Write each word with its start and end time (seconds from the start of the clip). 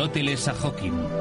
Aristóteles 0.00 0.48
a 0.48 0.54
Hawking. 0.54 1.19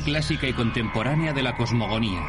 Clásica 0.00 0.48
y 0.48 0.52
contemporánea 0.52 1.32
de 1.32 1.42
la 1.42 1.56
cosmogonía. 1.56 2.20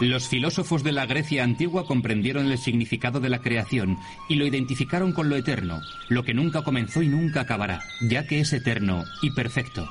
Los 0.00 0.28
filósofos 0.28 0.84
de 0.84 0.92
la 0.92 1.06
Grecia 1.06 1.42
antigua 1.42 1.86
comprendieron 1.86 2.50
el 2.52 2.58
significado 2.58 3.18
de 3.18 3.30
la 3.30 3.40
creación 3.40 3.98
y 4.28 4.34
lo 4.34 4.44
identificaron 4.44 5.12
con 5.12 5.30
lo 5.30 5.36
eterno, 5.36 5.80
lo 6.08 6.22
que 6.22 6.34
nunca 6.34 6.62
comenzó 6.62 7.02
y 7.02 7.08
nunca 7.08 7.40
acabará, 7.40 7.80
ya 8.02 8.26
que 8.26 8.40
es 8.40 8.52
eterno 8.52 9.04
y 9.22 9.30
perfecto. 9.30 9.88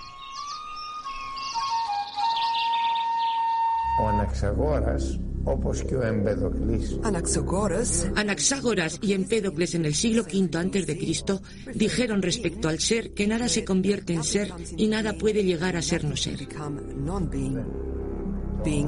Anaxagoras, 7.04 8.10
Anaxagoras. 8.16 9.00
Y 9.02 9.14
Empédocles 9.14 9.76
en 9.76 9.86
el 9.86 9.96
siglo 9.96 10.24
V 10.24 10.58
a.C. 10.58 11.40
dijeron 11.74 12.22
respecto 12.22 12.68
al 12.68 12.80
ser 12.80 13.14
que 13.14 13.28
nada 13.28 13.48
se 13.48 13.64
convierte 13.64 14.14
en 14.14 14.24
ser 14.24 14.52
y 14.76 14.88
nada 14.88 15.14
puede 15.14 15.44
llegar 15.44 15.78
a 15.78 15.82
ser 15.82 16.04
no 16.04 16.18
ser. 16.18 16.48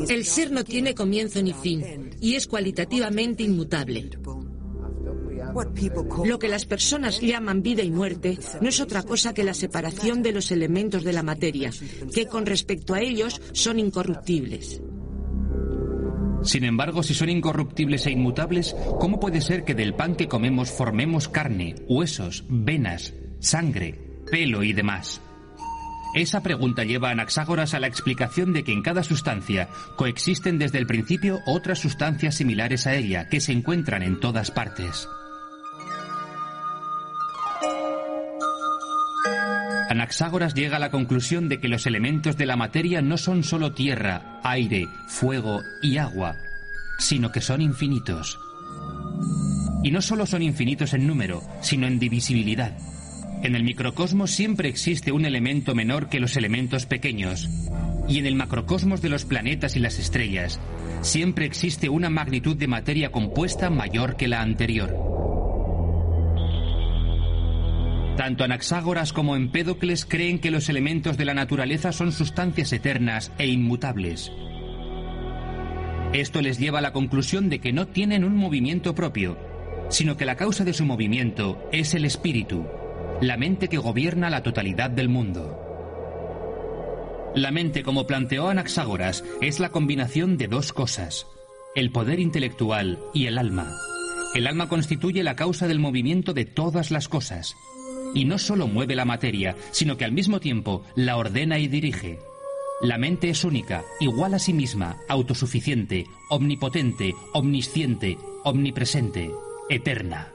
El 0.09 0.25
ser 0.25 0.51
no 0.51 0.63
tiene 0.63 0.95
comienzo 0.95 1.41
ni 1.41 1.53
fin 1.53 2.11
y 2.19 2.35
es 2.35 2.47
cualitativamente 2.47 3.43
inmutable. 3.43 4.09
Lo 6.25 6.39
que 6.39 6.49
las 6.49 6.65
personas 6.65 7.21
llaman 7.21 7.61
vida 7.61 7.83
y 7.83 7.91
muerte 7.91 8.37
no 8.59 8.69
es 8.69 8.81
otra 8.81 9.03
cosa 9.03 9.33
que 9.33 9.43
la 9.43 9.53
separación 9.53 10.23
de 10.23 10.33
los 10.33 10.51
elementos 10.51 11.03
de 11.03 11.13
la 11.13 11.23
materia, 11.23 11.71
que 12.13 12.25
con 12.25 12.45
respecto 12.45 12.93
a 12.93 13.01
ellos 13.01 13.39
son 13.53 13.79
incorruptibles. 13.79 14.81
Sin 16.47 16.63
embargo, 16.63 17.03
si 17.03 17.13
son 17.13 17.29
incorruptibles 17.29 18.07
e 18.07 18.11
inmutables, 18.11 18.73
¿cómo 19.01 19.19
puede 19.19 19.41
ser 19.41 19.65
que 19.65 19.75
del 19.75 19.93
pan 19.93 20.15
que 20.15 20.29
comemos 20.29 20.71
formemos 20.71 21.27
carne, 21.27 21.75
huesos, 21.89 22.45
venas, 22.47 23.13
sangre, 23.39 23.99
pelo 24.31 24.63
y 24.63 24.71
demás? 24.71 25.21
Esa 26.15 26.41
pregunta 26.43 26.85
lleva 26.85 27.09
a 27.09 27.11
Anaxágoras 27.11 27.73
a 27.73 27.81
la 27.81 27.87
explicación 27.87 28.53
de 28.53 28.63
que 28.63 28.71
en 28.71 28.81
cada 28.81 29.03
sustancia 29.03 29.67
coexisten 29.97 30.57
desde 30.57 30.77
el 30.77 30.87
principio 30.87 31.41
otras 31.45 31.79
sustancias 31.79 32.35
similares 32.35 32.87
a 32.87 32.95
ella 32.95 33.27
que 33.27 33.41
se 33.41 33.51
encuentran 33.51 34.01
en 34.01 34.17
todas 34.17 34.49
partes. 34.49 35.09
Anaxágoras 39.97 40.53
llega 40.53 40.77
a 40.77 40.79
la 40.79 40.91
conclusión 40.91 41.49
de 41.49 41.59
que 41.59 41.67
los 41.67 41.87
elementos 41.87 42.37
de 42.37 42.45
la 42.45 42.55
materia 42.55 43.01
no 43.01 43.17
son 43.17 43.43
solo 43.43 43.73
tierra, 43.73 44.39
aire, 44.43 44.85
fuego 45.07 45.63
y 45.81 45.97
agua, 45.97 46.37
sino 46.99 47.31
que 47.31 47.41
son 47.41 47.61
infinitos. 47.61 48.37
Y 49.83 49.89
no 49.89 50.03
solo 50.03 50.27
son 50.27 50.43
infinitos 50.43 50.93
en 50.93 51.07
número, 51.07 51.41
sino 51.61 51.87
en 51.87 51.97
divisibilidad. 51.97 52.77
En 53.41 53.55
el 53.55 53.63
microcosmos 53.63 54.29
siempre 54.29 54.69
existe 54.69 55.11
un 55.11 55.25
elemento 55.25 55.73
menor 55.73 56.09
que 56.09 56.19
los 56.19 56.37
elementos 56.37 56.85
pequeños. 56.85 57.49
Y 58.07 58.19
en 58.19 58.27
el 58.27 58.35
macrocosmos 58.35 59.01
de 59.01 59.09
los 59.09 59.25
planetas 59.25 59.75
y 59.75 59.79
las 59.79 59.97
estrellas, 59.97 60.59
siempre 61.01 61.47
existe 61.47 61.89
una 61.89 62.11
magnitud 62.11 62.55
de 62.55 62.67
materia 62.67 63.11
compuesta 63.11 63.71
mayor 63.71 64.15
que 64.15 64.27
la 64.27 64.43
anterior. 64.43 64.95
Tanto 68.17 68.43
Anaxágoras 68.43 69.13
como 69.13 69.35
Empédocles 69.35 70.03
creen 70.03 70.39
que 70.39 70.49
los 70.49 70.69
elementos 70.69 71.17
de 71.17 71.25
la 71.25 71.35
naturaleza 71.35 71.91
son 71.91 72.11
sustancias 72.11 72.73
eternas 72.73 73.31
e 73.37 73.45
inmutables. 73.45 74.31
Esto 76.13 76.41
les 76.41 76.57
lleva 76.57 76.79
a 76.79 76.81
la 76.81 76.93
conclusión 76.93 77.47
de 77.47 77.59
que 77.59 77.73
no 77.73 77.87
tienen 77.89 78.23
un 78.23 78.35
movimiento 78.35 78.95
propio, 78.95 79.37
sino 79.89 80.17
que 80.17 80.25
la 80.25 80.35
causa 80.35 80.65
de 80.65 80.73
su 80.73 80.83
movimiento 80.83 81.61
es 81.71 81.93
el 81.93 82.05
espíritu, 82.05 82.65
la 83.21 83.37
mente 83.37 83.67
que 83.67 83.77
gobierna 83.77 84.31
la 84.31 84.41
totalidad 84.41 84.89
del 84.89 85.09
mundo. 85.09 85.63
La 87.35 87.51
mente, 87.51 87.83
como 87.83 88.07
planteó 88.07 88.49
Anaxágoras, 88.49 89.23
es 89.41 89.59
la 89.59 89.69
combinación 89.69 90.37
de 90.37 90.47
dos 90.47 90.73
cosas, 90.73 91.27
el 91.75 91.91
poder 91.91 92.19
intelectual 92.19 92.97
y 93.13 93.27
el 93.27 93.37
alma. 93.37 93.75
El 94.33 94.47
alma 94.47 94.67
constituye 94.69 95.21
la 95.21 95.35
causa 95.35 95.67
del 95.67 95.79
movimiento 95.79 96.33
de 96.33 96.45
todas 96.45 96.89
las 96.89 97.07
cosas, 97.07 97.55
y 98.13 98.25
no 98.25 98.37
solo 98.37 98.67
mueve 98.67 98.95
la 98.95 99.05
materia, 99.05 99.55
sino 99.71 99.97
que 99.97 100.05
al 100.05 100.11
mismo 100.11 100.39
tiempo 100.39 100.83
la 100.95 101.17
ordena 101.17 101.59
y 101.59 101.67
dirige. 101.67 102.19
La 102.81 102.97
mente 102.97 103.29
es 103.29 103.43
única, 103.43 103.83
igual 103.99 104.35
a 104.35 104.39
sí 104.39 104.53
misma, 104.53 104.97
autosuficiente, 105.09 106.05
omnipotente, 106.29 107.15
omnisciente, 107.33 108.17
omnipresente, 108.43 109.31
eterna. 109.69 110.31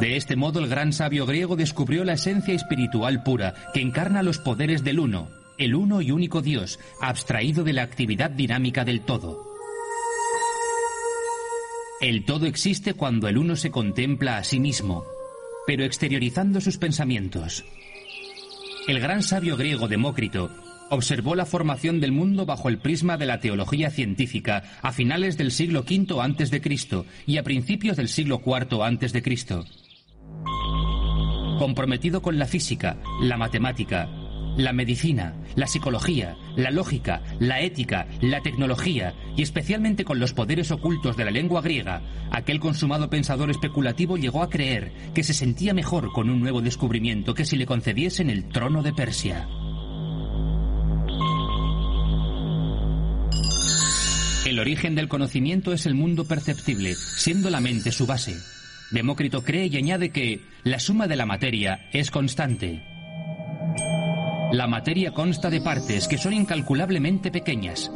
De 0.00 0.16
este 0.16 0.36
modo 0.36 0.60
el 0.60 0.68
gran 0.68 0.94
sabio 0.94 1.26
griego 1.26 1.54
descubrió 1.54 2.04
la 2.04 2.14
esencia 2.14 2.54
espiritual 2.54 3.22
pura 3.22 3.54
que 3.74 3.82
encarna 3.82 4.22
los 4.22 4.38
poderes 4.38 4.82
del 4.82 4.98
uno, 4.98 5.28
el 5.58 5.74
uno 5.74 6.00
y 6.00 6.10
único 6.10 6.40
Dios, 6.40 6.80
abstraído 7.00 7.64
de 7.64 7.74
la 7.74 7.82
actividad 7.82 8.30
dinámica 8.30 8.84
del 8.84 9.02
todo. 9.02 9.51
El 12.02 12.24
todo 12.24 12.46
existe 12.46 12.94
cuando 12.94 13.28
el 13.28 13.38
uno 13.38 13.54
se 13.54 13.70
contempla 13.70 14.36
a 14.36 14.42
sí 14.42 14.58
mismo, 14.58 15.04
pero 15.68 15.84
exteriorizando 15.84 16.60
sus 16.60 16.76
pensamientos. 16.76 17.64
El 18.88 18.98
gran 18.98 19.22
sabio 19.22 19.56
griego 19.56 19.86
Demócrito 19.86 20.50
observó 20.90 21.36
la 21.36 21.46
formación 21.46 22.00
del 22.00 22.10
mundo 22.10 22.44
bajo 22.44 22.68
el 22.68 22.78
prisma 22.78 23.16
de 23.18 23.26
la 23.26 23.38
teología 23.38 23.88
científica 23.90 24.64
a 24.82 24.90
finales 24.90 25.38
del 25.38 25.52
siglo 25.52 25.84
V 25.88 26.20
antes 26.20 26.50
de 26.50 26.60
Cristo 26.60 27.06
y 27.24 27.36
a 27.36 27.44
principios 27.44 27.96
del 27.96 28.08
siglo 28.08 28.42
IV 28.44 28.82
antes 28.82 29.12
de 29.12 29.22
Cristo. 29.22 29.64
Comprometido 31.60 32.20
con 32.20 32.36
la 32.36 32.46
física, 32.46 32.96
la 33.20 33.36
matemática, 33.36 34.08
la 34.56 34.72
medicina, 34.72 35.34
la 35.54 35.66
psicología, 35.66 36.36
la 36.56 36.70
lógica, 36.70 37.22
la 37.40 37.60
ética, 37.60 38.06
la 38.20 38.40
tecnología 38.40 39.14
y 39.36 39.42
especialmente 39.42 40.04
con 40.04 40.18
los 40.18 40.34
poderes 40.34 40.70
ocultos 40.70 41.16
de 41.16 41.24
la 41.24 41.30
lengua 41.30 41.62
griega, 41.62 42.02
aquel 42.30 42.60
consumado 42.60 43.08
pensador 43.10 43.50
especulativo 43.50 44.16
llegó 44.16 44.42
a 44.42 44.50
creer 44.50 44.92
que 45.14 45.24
se 45.24 45.34
sentía 45.34 45.74
mejor 45.74 46.12
con 46.12 46.30
un 46.30 46.40
nuevo 46.40 46.60
descubrimiento 46.60 47.34
que 47.34 47.44
si 47.44 47.56
le 47.56 47.66
concediesen 47.66 48.30
el 48.30 48.48
trono 48.48 48.82
de 48.82 48.92
Persia. 48.92 49.48
El 54.44 54.58
origen 54.58 54.94
del 54.94 55.08
conocimiento 55.08 55.72
es 55.72 55.86
el 55.86 55.94
mundo 55.94 56.24
perceptible, 56.24 56.94
siendo 56.94 57.48
la 57.48 57.60
mente 57.60 57.92
su 57.92 58.06
base. 58.06 58.36
Demócrito 58.90 59.44
cree 59.44 59.66
y 59.66 59.76
añade 59.76 60.10
que 60.10 60.40
la 60.64 60.78
suma 60.78 61.06
de 61.06 61.16
la 61.16 61.24
materia 61.24 61.88
es 61.92 62.10
constante. 62.10 62.91
La 64.52 64.66
materia 64.66 65.12
consta 65.12 65.48
de 65.48 65.62
partes 65.62 66.06
que 66.06 66.18
son 66.18 66.34
incalculablemente 66.34 67.30
pequeñas. 67.30 67.90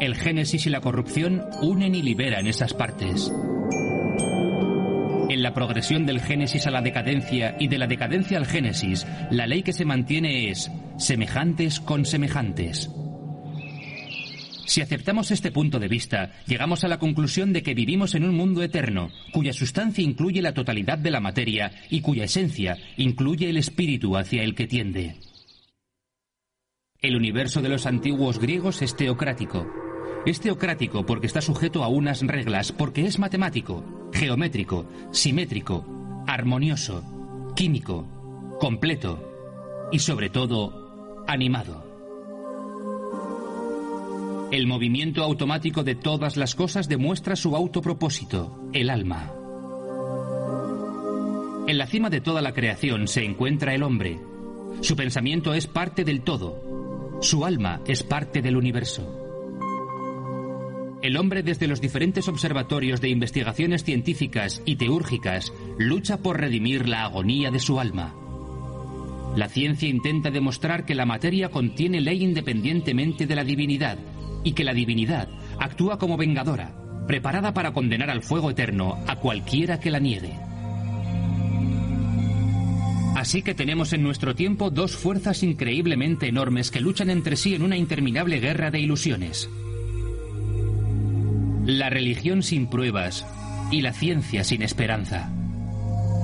El 0.00 0.16
génesis 0.16 0.66
y 0.66 0.70
la 0.70 0.80
corrupción 0.80 1.44
unen 1.62 1.94
y 1.94 2.02
liberan 2.02 2.48
esas 2.48 2.74
partes. 2.74 3.32
En 5.28 5.42
la 5.44 5.54
progresión 5.54 6.04
del 6.04 6.20
génesis 6.20 6.66
a 6.66 6.72
la 6.72 6.82
decadencia 6.82 7.54
y 7.60 7.68
de 7.68 7.78
la 7.78 7.86
decadencia 7.86 8.36
al 8.36 8.46
génesis, 8.46 9.06
la 9.30 9.46
ley 9.46 9.62
que 9.62 9.72
se 9.72 9.84
mantiene 9.84 10.50
es 10.50 10.72
semejantes 10.98 11.78
con 11.78 12.04
semejantes. 12.04 12.90
Si 14.66 14.80
aceptamos 14.80 15.30
este 15.30 15.52
punto 15.52 15.78
de 15.78 15.86
vista, 15.86 16.32
llegamos 16.48 16.82
a 16.82 16.88
la 16.88 16.98
conclusión 16.98 17.52
de 17.52 17.62
que 17.62 17.74
vivimos 17.74 18.16
en 18.16 18.24
un 18.24 18.34
mundo 18.34 18.64
eterno, 18.64 19.10
cuya 19.32 19.52
sustancia 19.52 20.02
incluye 20.02 20.42
la 20.42 20.52
totalidad 20.52 20.98
de 20.98 21.12
la 21.12 21.20
materia 21.20 21.70
y 21.90 22.00
cuya 22.00 22.24
esencia 22.24 22.76
incluye 22.96 23.48
el 23.48 23.56
espíritu 23.56 24.16
hacia 24.16 24.42
el 24.42 24.56
que 24.56 24.66
tiende. 24.66 25.14
El 27.06 27.14
universo 27.14 27.62
de 27.62 27.68
los 27.68 27.86
antiguos 27.86 28.40
griegos 28.40 28.82
es 28.82 28.96
teocrático. 28.96 29.64
Es 30.26 30.40
teocrático 30.40 31.06
porque 31.06 31.28
está 31.28 31.40
sujeto 31.40 31.84
a 31.84 31.88
unas 31.88 32.20
reglas, 32.20 32.72
porque 32.72 33.06
es 33.06 33.20
matemático, 33.20 33.84
geométrico, 34.12 34.86
simétrico, 35.12 35.86
armonioso, 36.26 37.04
químico, 37.54 38.08
completo 38.58 39.88
y 39.92 40.00
sobre 40.00 40.30
todo 40.30 41.22
animado. 41.28 41.84
El 44.50 44.66
movimiento 44.66 45.22
automático 45.22 45.84
de 45.84 45.94
todas 45.94 46.36
las 46.36 46.56
cosas 46.56 46.88
demuestra 46.88 47.36
su 47.36 47.54
autopropósito, 47.54 48.68
el 48.72 48.90
alma. 48.90 49.32
En 51.68 51.78
la 51.78 51.86
cima 51.86 52.10
de 52.10 52.20
toda 52.20 52.42
la 52.42 52.52
creación 52.52 53.06
se 53.06 53.22
encuentra 53.24 53.76
el 53.76 53.84
hombre. 53.84 54.18
Su 54.80 54.96
pensamiento 54.96 55.54
es 55.54 55.68
parte 55.68 56.02
del 56.02 56.22
todo. 56.22 56.65
Su 57.20 57.46
alma 57.46 57.80
es 57.86 58.02
parte 58.02 58.42
del 58.42 58.56
universo. 58.56 59.22
El 61.02 61.16
hombre 61.16 61.42
desde 61.42 61.66
los 61.66 61.80
diferentes 61.80 62.28
observatorios 62.28 63.00
de 63.00 63.08
investigaciones 63.08 63.84
científicas 63.84 64.62
y 64.66 64.76
teúrgicas 64.76 65.52
lucha 65.78 66.18
por 66.18 66.38
redimir 66.38 66.88
la 66.88 67.04
agonía 67.04 67.50
de 67.50 67.58
su 67.58 67.80
alma. 67.80 68.14
La 69.34 69.48
ciencia 69.48 69.88
intenta 69.88 70.30
demostrar 70.30 70.84
que 70.84 70.94
la 70.94 71.06
materia 71.06 71.48
contiene 71.48 72.00
ley 72.00 72.22
independientemente 72.22 73.26
de 73.26 73.34
la 73.34 73.44
divinidad 73.44 73.98
y 74.44 74.52
que 74.52 74.64
la 74.64 74.74
divinidad 74.74 75.28
actúa 75.58 75.98
como 75.98 76.16
vengadora, 76.16 76.74
preparada 77.06 77.54
para 77.54 77.72
condenar 77.72 78.10
al 78.10 78.22
fuego 78.22 78.50
eterno 78.50 78.98
a 79.06 79.16
cualquiera 79.16 79.80
que 79.80 79.90
la 79.90 80.00
niegue. 80.00 80.45
Así 83.16 83.40
que 83.40 83.54
tenemos 83.54 83.94
en 83.94 84.02
nuestro 84.02 84.34
tiempo 84.34 84.68
dos 84.68 84.94
fuerzas 84.94 85.42
increíblemente 85.42 86.28
enormes 86.28 86.70
que 86.70 86.82
luchan 86.82 87.08
entre 87.08 87.36
sí 87.36 87.54
en 87.54 87.62
una 87.62 87.78
interminable 87.78 88.40
guerra 88.40 88.70
de 88.70 88.78
ilusiones. 88.78 89.48
La 91.64 91.88
religión 91.88 92.42
sin 92.42 92.68
pruebas 92.68 93.24
y 93.70 93.80
la 93.80 93.94
ciencia 93.94 94.44
sin 94.44 94.60
esperanza. 94.60 95.32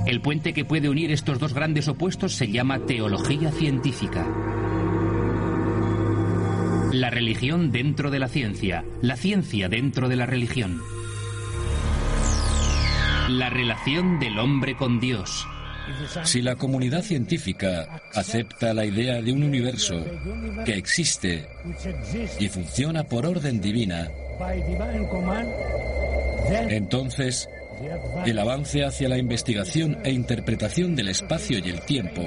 El 0.05 0.21
puente 0.21 0.53
que 0.53 0.65
puede 0.65 0.87
unir 0.87 1.11
estos 1.11 1.39
dos 1.39 1.55
grandes 1.55 1.87
opuestos 1.87 2.35
se 2.35 2.51
llama 2.51 2.85
teología 2.85 3.51
científica. 3.51 4.27
La 6.91 7.09
religión 7.09 7.71
dentro 7.71 8.11
de 8.11 8.19
la 8.19 8.27
ciencia, 8.27 8.85
la 9.01 9.17
ciencia 9.17 9.67
dentro 9.67 10.09
de 10.09 10.15
la 10.15 10.27
religión. 10.27 10.79
La 13.29 13.49
relación 13.49 14.19
del 14.19 14.37
hombre 14.37 14.77
con 14.77 14.99
Dios. 14.99 15.47
Si 16.23 16.41
la 16.41 16.55
comunidad 16.55 17.01
científica 17.01 18.01
acepta 18.13 18.73
la 18.73 18.85
idea 18.85 19.21
de 19.21 19.31
un 19.33 19.43
universo 19.43 20.05
que 20.65 20.75
existe 20.75 21.45
y 22.39 22.47
funciona 22.49 23.03
por 23.03 23.25
orden 23.25 23.59
divina, 23.61 24.09
entonces 26.69 27.49
el 28.25 28.39
avance 28.39 28.85
hacia 28.85 29.09
la 29.09 29.17
investigación 29.17 29.97
e 30.03 30.11
interpretación 30.11 30.95
del 30.95 31.09
espacio 31.09 31.59
y 31.59 31.69
el 31.69 31.81
tiempo 31.81 32.23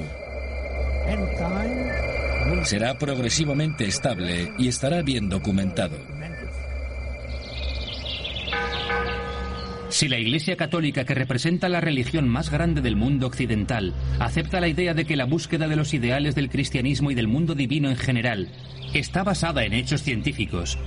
será 2.65 2.99
progresivamente 2.99 3.87
estable 3.87 4.53
y 4.59 4.69
estará 4.69 5.03
bien 5.03 5.29
documentado. 5.29 6.16
Si 9.97 10.09
la 10.09 10.19
Iglesia 10.19 10.59
Católica, 10.59 11.07
que 11.07 11.15
representa 11.15 11.71
la 11.71 11.81
religión 11.81 12.29
más 12.29 12.51
grande 12.51 12.83
del 12.83 12.97
mundo 12.97 13.27
occidental, 13.27 13.95
acepta 14.19 14.61
la 14.61 14.69
idea 14.69 14.93
de 14.93 15.07
que 15.07 15.17
la 15.17 15.25
búsqueda 15.25 15.69
de 15.69 15.77
los 15.77 15.95
ideales 15.95 16.35
del 16.35 16.51
cristianismo 16.51 17.11
y 17.11 17.15
del 17.15 17.29
mundo 17.29 17.55
divino 17.55 17.89
en 17.89 17.97
general 17.97 18.51
está 18.93 19.25
basada 19.25 19.65
en 19.65 19.73
hechos 19.73 20.03
científicos, 20.03 20.79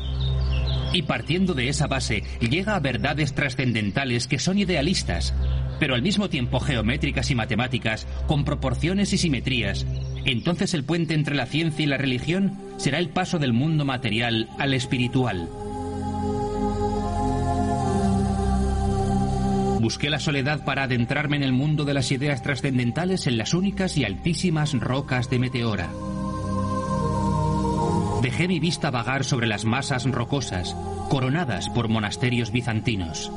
y 0.94 1.01
partiendo 1.01 1.56
de 1.56 1.69
esa 1.69 1.88
base 1.88 2.21
llega 2.39 2.75
a 2.75 2.79
verdades 2.79 3.33
trascendentales 3.33 4.27
que 4.27 4.38
son 4.38 4.59
idealistas, 4.59 5.33
pero 5.79 5.95
al 5.95 6.03
mismo 6.03 6.29
tiempo 6.29 6.59
geométricas 6.59 7.31
y 7.31 7.35
matemáticas, 7.35 8.06
con 8.27 8.45
proporciones 8.45 9.11
y 9.11 9.17
simetrías, 9.17 9.88
entonces 10.23 10.75
el 10.75 10.83
puente 10.83 11.15
entre 11.15 11.33
la 11.33 11.47
ciencia 11.47 11.81
y 11.81 11.88
la 11.88 11.97
religión 11.97 12.59
será 12.77 13.00
el 13.00 13.09
paso 13.09 13.39
del 13.39 13.53
mundo 13.53 13.85
material 13.85 14.50
al 14.59 14.75
espiritual. 14.75 15.50
Busqué 19.79 20.09
la 20.09 20.19
soledad 20.19 20.65
para 20.65 20.83
adentrarme 20.83 21.37
en 21.37 21.43
el 21.43 21.53
mundo 21.53 21.85
de 21.85 21.93
las 21.93 22.11
ideas 22.11 22.43
trascendentales 22.43 23.27
en 23.27 23.37
las 23.37 23.53
únicas 23.53 23.95
y 23.95 24.03
altísimas 24.03 24.73
rocas 24.73 25.29
de 25.29 25.39
Meteora. 25.39 25.89
Dejé 28.21 28.49
mi 28.49 28.59
vista 28.59 28.91
vagar 28.91 29.23
sobre 29.23 29.47
las 29.47 29.63
masas 29.63 30.03
rocosas, 30.03 30.75
coronadas 31.09 31.69
por 31.69 31.87
monasterios 31.87 32.51
bizantinos. 32.51 33.31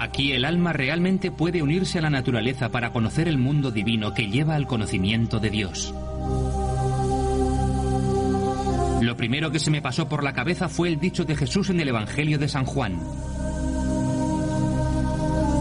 Aquí 0.00 0.32
el 0.32 0.44
alma 0.44 0.74
realmente 0.74 1.30
puede 1.30 1.62
unirse 1.62 1.98
a 1.98 2.02
la 2.02 2.10
naturaleza 2.10 2.68
para 2.68 2.92
conocer 2.92 3.26
el 3.26 3.38
mundo 3.38 3.70
divino 3.70 4.12
que 4.12 4.28
lleva 4.28 4.54
al 4.54 4.66
conocimiento 4.66 5.40
de 5.40 5.48
Dios. 5.48 5.94
Lo 9.08 9.16
primero 9.16 9.50
que 9.50 9.58
se 9.58 9.70
me 9.70 9.80
pasó 9.80 10.06
por 10.06 10.22
la 10.22 10.34
cabeza 10.34 10.68
fue 10.68 10.88
el 10.88 11.00
dicho 11.00 11.24
de 11.24 11.34
Jesús 11.34 11.70
en 11.70 11.80
el 11.80 11.88
Evangelio 11.88 12.38
de 12.38 12.46
San 12.46 12.66
Juan. 12.66 13.00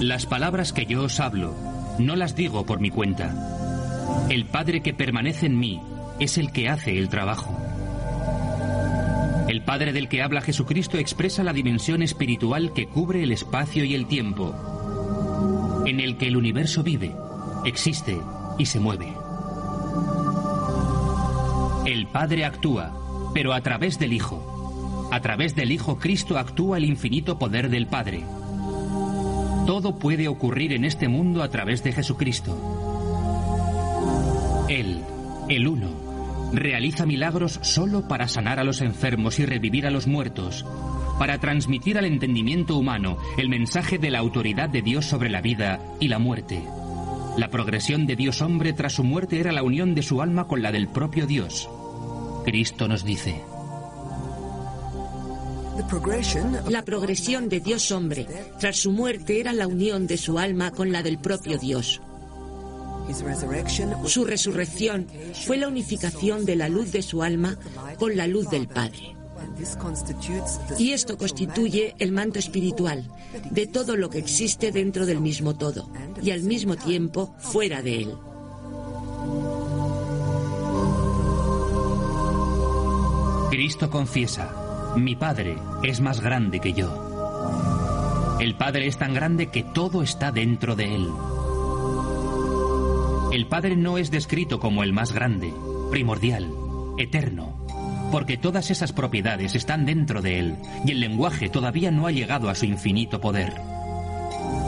Las 0.02 0.26
palabras 0.26 0.74
que 0.74 0.86
yo 0.86 1.04
os 1.04 1.22
hablo, 1.22 1.56
no 1.98 2.18
las 2.18 2.36
digo 2.36 2.66
por 2.66 2.82
mi 2.82 2.90
cuenta. 2.90 3.34
El 4.30 4.48
Padre 4.48 4.82
que 4.82 4.94
permanece 4.94 5.46
en 5.46 5.58
mí 5.58 5.82
es 6.20 6.38
el 6.38 6.52
que 6.52 6.68
hace 6.68 7.00
el 7.00 7.08
trabajo. 7.08 7.58
El 9.48 9.62
Padre 9.62 9.94
del 9.94 10.10
que 10.10 10.22
habla 10.22 10.42
Jesucristo 10.42 10.98
expresa 10.98 11.42
la 11.42 11.54
dimensión 11.54 12.02
espiritual 12.02 12.74
que 12.74 12.88
cubre 12.88 13.24
el 13.24 13.32
espacio 13.32 13.86
y 13.86 13.96
el 13.96 14.08
tiempo, 14.08 14.54
en 15.88 16.02
el 16.02 16.18
que 16.18 16.28
el 16.28 16.36
universo 16.36 16.84
vive, 16.84 17.16
existe 17.64 18.20
y 18.58 18.66
se 18.66 18.82
mueve. 18.82 19.14
El 21.86 22.08
Padre 22.08 22.44
actúa, 22.44 23.07
pero 23.34 23.54
a 23.54 23.62
través 23.62 24.00
del 24.00 24.14
Hijo. 24.14 25.10
A 25.12 25.22
través 25.22 25.56
del 25.56 25.72
Hijo 25.72 25.98
Cristo 25.98 26.38
actúa 26.38 26.78
el 26.78 26.86
infinito 26.86 27.40
poder 27.40 27.70
del 27.70 27.88
Padre. 27.88 28.24
Todo 29.66 29.98
puede 30.00 30.28
ocurrir 30.28 30.74
en 30.74 30.86
este 30.86 31.08
mundo 31.08 31.44
a 31.44 31.50
través 31.50 31.84
de 31.84 31.92
Jesucristo. 31.94 32.56
Él, 34.70 35.02
el 35.50 35.68
Uno, 35.68 35.90
realiza 36.54 37.06
milagros 37.06 37.60
solo 37.62 38.08
para 38.08 38.28
sanar 38.28 38.60
a 38.60 38.64
los 38.64 38.82
enfermos 38.82 39.40
y 39.40 39.46
revivir 39.46 39.86
a 39.88 39.92
los 39.92 40.08
muertos, 40.08 40.66
para 41.20 41.40
transmitir 41.40 41.98
al 41.98 42.06
entendimiento 42.06 42.78
humano 42.78 43.18
el 43.38 43.50
mensaje 43.50 43.98
de 43.98 44.12
la 44.12 44.20
autoridad 44.20 44.70
de 44.70 44.82
Dios 44.82 45.06
sobre 45.06 45.30
la 45.30 45.42
vida 45.42 45.82
y 46.00 46.08
la 46.08 46.20
muerte. 46.20 46.64
La 47.38 47.50
progresión 47.50 48.08
de 48.08 48.16
Dios 48.16 48.42
hombre 48.42 48.74
tras 48.74 48.94
su 48.94 49.04
muerte 49.04 49.40
era 49.40 49.52
la 49.52 49.64
unión 49.64 49.94
de 49.96 50.02
su 50.02 50.22
alma 50.22 50.48
con 50.48 50.62
la 50.62 50.72
del 50.72 50.88
propio 50.88 51.28
Dios. 51.28 51.70
Cristo 52.48 52.88
nos 52.88 53.04
dice, 53.04 53.44
la 56.70 56.86
progresión 56.86 57.50
de 57.50 57.60
Dios 57.60 57.92
hombre 57.92 58.26
tras 58.58 58.78
su 58.78 58.94
muerte 58.94 59.42
era 59.42 59.52
la 59.52 59.68
unión 59.68 60.08
de 60.08 60.18
su 60.18 60.40
alma 60.40 60.72
con 60.72 60.94
la 60.94 61.04
del 61.04 61.18
propio 61.18 61.58
Dios. 61.58 62.02
Su 64.06 64.24
resurrección 64.24 65.08
fue 65.46 65.58
la 65.58 65.68
unificación 65.68 66.46
de 66.46 66.56
la 66.56 66.70
luz 66.70 66.94
de 66.94 67.02
su 67.02 67.22
alma 67.22 67.58
con 68.00 68.16
la 68.16 68.28
luz 68.28 68.50
del 68.50 68.70
Padre. 68.70 69.18
Y 70.80 70.94
esto 70.94 71.18
constituye 71.18 71.96
el 72.00 72.14
manto 72.14 72.40
espiritual 72.40 73.12
de 73.52 73.68
todo 73.68 73.98
lo 73.98 74.10
que 74.10 74.20
existe 74.20 74.72
dentro 74.72 75.06
del 75.06 75.20
mismo 75.20 75.58
todo 75.58 75.90
y 76.24 76.32
al 76.32 76.44
mismo 76.44 76.78
tiempo 76.78 77.36
fuera 77.40 77.82
de 77.82 78.04
él. 78.04 78.16
Cristo 83.50 83.90
confiesa, 83.90 84.94
mi 84.98 85.16
Padre 85.16 85.56
es 85.82 86.02
más 86.02 86.20
grande 86.20 86.60
que 86.60 86.74
yo. 86.74 88.38
El 88.42 88.56
Padre 88.56 88.88
es 88.88 88.98
tan 88.98 89.14
grande 89.14 89.48
que 89.48 89.64
todo 89.64 90.04
está 90.04 90.32
dentro 90.32 90.76
de 90.76 90.96
él. 90.96 91.08
El 93.32 93.48
Padre 93.48 93.78
no 93.78 93.98
es 93.98 94.12
descrito 94.12 94.60
como 94.60 94.84
el 94.84 94.92
más 94.92 95.14
grande, 95.14 95.54
primordial, 95.92 96.52
eterno, 96.98 97.66
porque 98.12 98.38
todas 98.38 98.70
esas 98.70 98.92
propiedades 98.92 99.56
están 99.56 99.86
dentro 99.86 100.22
de 100.22 100.40
Él 100.40 100.56
y 100.86 100.92
el 100.92 101.00
lenguaje 101.00 101.50
todavía 101.50 101.92
no 101.92 102.08
ha 102.08 102.12
llegado 102.12 102.50
a 102.50 102.56
su 102.56 102.66
infinito 102.66 103.22
poder. 103.22 103.54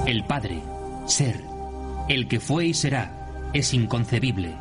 El 0.06 0.24
Padre, 0.26 0.62
ser, 1.06 1.42
el 2.08 2.28
que 2.28 2.40
fue 2.40 2.68
y 2.68 2.74
será, 2.74 3.28
es 3.54 3.74
inconcebible. 3.74 4.56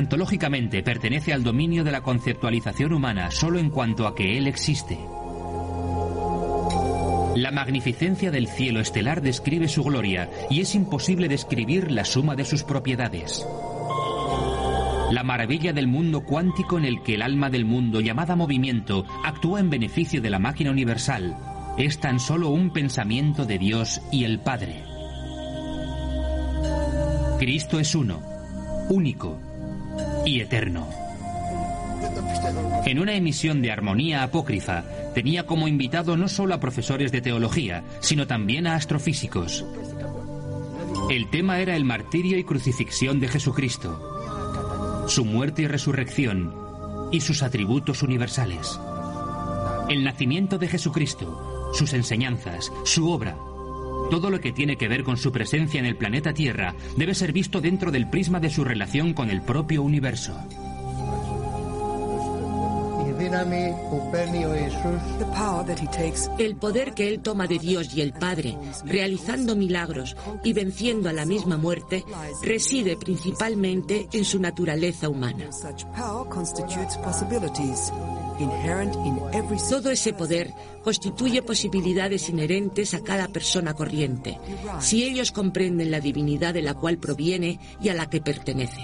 Antológicamente 0.00 0.82
pertenece 0.82 1.34
al 1.34 1.42
dominio 1.42 1.84
de 1.84 1.92
la 1.92 2.00
conceptualización 2.00 2.94
humana 2.94 3.30
solo 3.30 3.58
en 3.58 3.68
cuanto 3.68 4.06
a 4.06 4.14
que 4.14 4.38
Él 4.38 4.46
existe. 4.46 4.98
La 7.36 7.50
magnificencia 7.52 8.30
del 8.30 8.48
cielo 8.48 8.80
estelar 8.80 9.20
describe 9.20 9.68
su 9.68 9.84
gloria 9.84 10.30
y 10.48 10.62
es 10.62 10.74
imposible 10.74 11.28
describir 11.28 11.90
la 11.90 12.06
suma 12.06 12.34
de 12.34 12.46
sus 12.46 12.62
propiedades. 12.64 13.46
La 15.10 15.22
maravilla 15.22 15.74
del 15.74 15.86
mundo 15.86 16.24
cuántico 16.24 16.78
en 16.78 16.86
el 16.86 17.02
que 17.02 17.16
el 17.16 17.20
alma 17.20 17.50
del 17.50 17.66
mundo 17.66 18.00
llamada 18.00 18.36
movimiento 18.36 19.04
actúa 19.22 19.60
en 19.60 19.68
beneficio 19.68 20.22
de 20.22 20.30
la 20.30 20.38
máquina 20.38 20.70
universal 20.70 21.36
es 21.76 22.00
tan 22.00 22.20
solo 22.20 22.48
un 22.48 22.72
pensamiento 22.72 23.44
de 23.44 23.58
Dios 23.58 24.00
y 24.10 24.24
el 24.24 24.40
Padre. 24.40 24.82
Cristo 27.38 27.78
es 27.78 27.94
uno, 27.94 28.22
único 28.88 29.49
y 30.24 30.40
eterno. 30.40 30.88
En 32.86 32.98
una 32.98 33.14
emisión 33.14 33.62
de 33.62 33.70
Armonía 33.70 34.22
Apócrifa, 34.22 34.84
tenía 35.14 35.46
como 35.46 35.68
invitado 35.68 36.16
no 36.16 36.28
solo 36.28 36.54
a 36.54 36.60
profesores 36.60 37.12
de 37.12 37.20
teología, 37.20 37.84
sino 38.00 38.26
también 38.26 38.66
a 38.66 38.74
astrofísicos. 38.74 39.64
El 41.10 41.28
tema 41.30 41.60
era 41.60 41.76
el 41.76 41.84
martirio 41.84 42.38
y 42.38 42.44
crucifixión 42.44 43.20
de 43.20 43.28
Jesucristo, 43.28 45.06
su 45.08 45.24
muerte 45.24 45.62
y 45.62 45.66
resurrección 45.66 46.54
y 47.12 47.20
sus 47.20 47.42
atributos 47.42 48.02
universales. 48.02 48.78
El 49.88 50.04
nacimiento 50.04 50.56
de 50.58 50.68
Jesucristo, 50.68 51.70
sus 51.74 51.92
enseñanzas, 51.92 52.72
su 52.84 53.10
obra, 53.10 53.36
todo 54.10 54.28
lo 54.28 54.40
que 54.40 54.52
tiene 54.52 54.76
que 54.76 54.88
ver 54.88 55.04
con 55.04 55.16
su 55.16 55.32
presencia 55.32 55.78
en 55.78 55.86
el 55.86 55.96
planeta 55.96 56.34
Tierra 56.34 56.74
debe 56.96 57.14
ser 57.14 57.32
visto 57.32 57.60
dentro 57.60 57.90
del 57.90 58.10
prisma 58.10 58.40
de 58.40 58.50
su 58.50 58.64
relación 58.64 59.14
con 59.14 59.30
el 59.30 59.40
propio 59.40 59.82
universo. 59.82 60.36
El 66.38 66.56
poder 66.56 66.94
que 66.94 67.08
él 67.08 67.20
toma 67.20 67.46
de 67.46 67.58
Dios 67.58 67.94
y 67.94 68.00
el 68.00 68.12
Padre, 68.12 68.56
realizando 68.84 69.54
milagros 69.54 70.16
y 70.42 70.52
venciendo 70.52 71.08
a 71.08 71.12
la 71.12 71.24
misma 71.24 71.56
muerte, 71.56 72.04
reside 72.42 72.96
principalmente 72.96 74.08
en 74.12 74.24
su 74.24 74.40
naturaleza 74.40 75.08
humana. 75.08 75.48
Todo 79.68 79.90
ese 79.90 80.12
poder 80.12 80.52
constituye 80.82 81.42
posibilidades 81.42 82.28
inherentes 82.28 82.94
a 82.94 83.02
cada 83.02 83.28
persona 83.28 83.74
corriente, 83.74 84.38
si 84.80 85.04
ellos 85.04 85.32
comprenden 85.32 85.90
la 85.90 86.00
divinidad 86.00 86.54
de 86.54 86.62
la 86.62 86.74
cual 86.74 86.98
proviene 86.98 87.58
y 87.80 87.88
a 87.88 87.94
la 87.94 88.10
que 88.10 88.20
pertenece. 88.20 88.80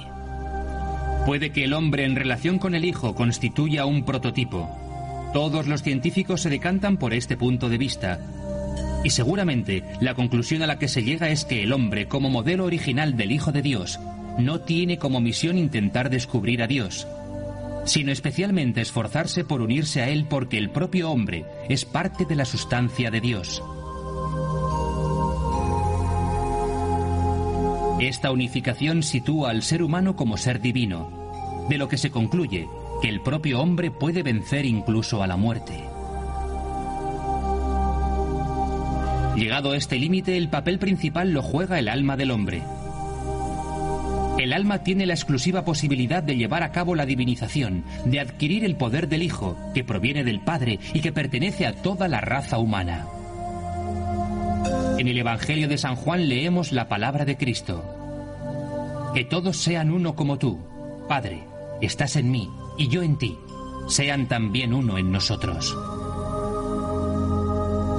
Puede 1.27 1.51
que 1.51 1.65
el 1.65 1.73
hombre 1.73 2.05
en 2.05 2.15
relación 2.15 2.59
con 2.59 2.75
el 2.75 2.85
Hijo 2.85 3.15
constituya 3.15 3.85
un 3.85 4.05
prototipo. 4.05 4.71
Todos 5.33 5.67
los 5.67 5.83
científicos 5.83 6.41
se 6.41 6.51
decantan 6.51 6.99
por 6.99 7.13
este 7.13 7.37
punto 7.37 7.69
de 7.69 7.79
vista. 7.79 8.21
Y 9.03 9.11
seguramente 9.11 9.83
la 10.01 10.15
conclusión 10.15 10.63
a 10.63 10.67
la 10.67 10.79
que 10.79 10.89
se 10.89 11.03
llega 11.03 11.31
es 11.31 11.45
que 11.45 11.65
el 11.65 11.73
hombre, 11.73 12.07
como 12.07 12.31
modelo 12.31 12.65
original 12.65 13.17
del 13.17 13.33
Hijo 13.33 13.51
de 13.51 13.63
Dios, 13.63 13.99
no 14.39 14.61
tiene 14.61 14.99
como 14.99 15.21
misión 15.21 15.59
intentar 15.59 16.11
descubrir 16.11 16.63
a 16.63 16.69
Dios, 16.69 17.09
sino 17.87 18.13
especialmente 18.13 18.81
esforzarse 18.81 19.45
por 19.45 19.63
unirse 19.63 20.03
a 20.03 20.09
Él 20.09 20.27
porque 20.29 20.59
el 20.59 20.71
propio 20.71 21.11
hombre 21.11 21.47
es 21.69 21.85
parte 21.85 22.25
de 22.25 22.37
la 22.37 22.45
sustancia 22.45 23.11
de 23.11 23.21
Dios. 23.21 23.63
Esta 28.01 28.31
unificación 28.31 29.03
sitúa 29.03 29.51
al 29.51 29.63
ser 29.63 29.83
humano 29.83 30.17
como 30.17 30.37
ser 30.37 30.61
divino, 30.61 31.65
de 31.69 31.79
lo 31.79 31.89
que 31.89 31.97
se 31.97 32.11
concluye 32.11 32.69
que 33.01 33.09
el 33.09 33.23
propio 33.23 33.61
hombre 33.61 33.91
puede 33.91 34.23
vencer 34.23 34.67
incluso 34.67 35.23
a 35.23 35.27
la 35.27 35.37
muerte. 35.37 35.85
Llegado 39.37 39.73
a 39.73 39.77
este 39.77 39.99
límite, 39.99 40.37
el 40.37 40.49
papel 40.49 40.79
principal 40.79 41.33
lo 41.33 41.43
juega 41.43 41.79
el 41.79 41.89
alma 41.89 42.17
del 42.17 42.31
hombre. 42.31 42.63
El 44.39 44.53
alma 44.53 44.83
tiene 44.83 45.07
la 45.07 45.15
exclusiva 45.15 45.65
posibilidad 45.65 46.23
de 46.23 46.37
llevar 46.37 46.63
a 46.63 46.71
cabo 46.71 46.95
la 46.95 47.07
divinización, 47.07 47.85
de 48.05 48.21
adquirir 48.21 48.65
el 48.65 48.77
poder 48.77 49.09
del 49.09 49.23
Hijo, 49.23 49.57
que 49.75 49.83
proviene 49.83 50.25
del 50.25 50.41
Padre 50.41 50.79
y 50.93 51.01
que 51.01 51.13
pertenece 51.13 51.67
a 51.67 51.75
toda 51.83 52.07
la 52.07 52.21
raza 52.21 52.59
humana. 52.59 53.07
En 54.99 55.09
el 55.09 55.19
Evangelio 55.19 55.69
de 55.69 55.79
San 55.79 55.97
Juan 55.97 56.29
leemos 56.29 56.73
la 56.73 56.89
palabra 56.89 57.25
de 57.25 57.37
Cristo. 57.37 57.85
Que 59.15 59.25
todos 59.25 59.57
sean 59.57 59.91
uno 59.91 60.15
como 60.15 60.39
tú, 60.39 60.59
Padre, 61.09 61.45
estás 61.81 62.17
en 62.17 62.31
mí 62.31 62.51
y 62.77 62.89
yo 62.89 63.03
en 63.03 63.17
ti, 63.17 63.39
sean 63.89 64.29
también 64.29 64.75
uno 64.75 64.99
en 64.99 65.13
nosotros. 65.13 65.75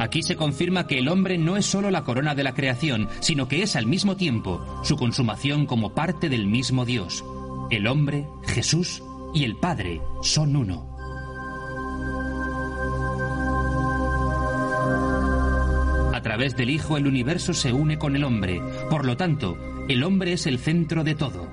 Aquí 0.08 0.24
se 0.24 0.38
confirma 0.38 0.88
que 0.88 1.00
el 1.00 1.10
hombre 1.10 1.38
no 1.38 1.58
es 1.58 1.66
solo 1.66 1.92
la 1.92 2.06
corona 2.06 2.34
de 2.34 2.46
la 2.46 2.54
creación, 2.54 3.10
sino 3.20 3.50
que 3.50 3.62
es 3.62 3.76
al 3.76 3.88
mismo 3.88 4.16
tiempo 4.16 4.66
su 4.82 4.96
consumación 4.96 5.66
como 5.66 5.94
parte 5.94 6.30
del 6.30 6.48
mismo 6.48 6.86
Dios. 6.86 7.26
El 7.70 7.88
hombre, 7.88 8.26
Jesús 8.44 9.04
y 9.34 9.44
el 9.44 9.58
Padre 9.58 10.02
son 10.22 10.56
uno. 10.56 10.96
través 16.28 16.56
del 16.56 16.70
Hijo 16.70 16.98
el 16.98 17.08
universo 17.08 17.54
se 17.54 17.74
une 17.74 17.98
con 17.98 18.16
el 18.16 18.24
hombre. 18.26 18.62
Por 18.90 19.06
lo 19.06 19.18
tanto, 19.18 19.58
el 19.90 20.04
hombre 20.04 20.34
es 20.34 20.46
el 20.46 20.60
centro 20.60 21.04
de 21.04 21.16
todo. 21.16 21.48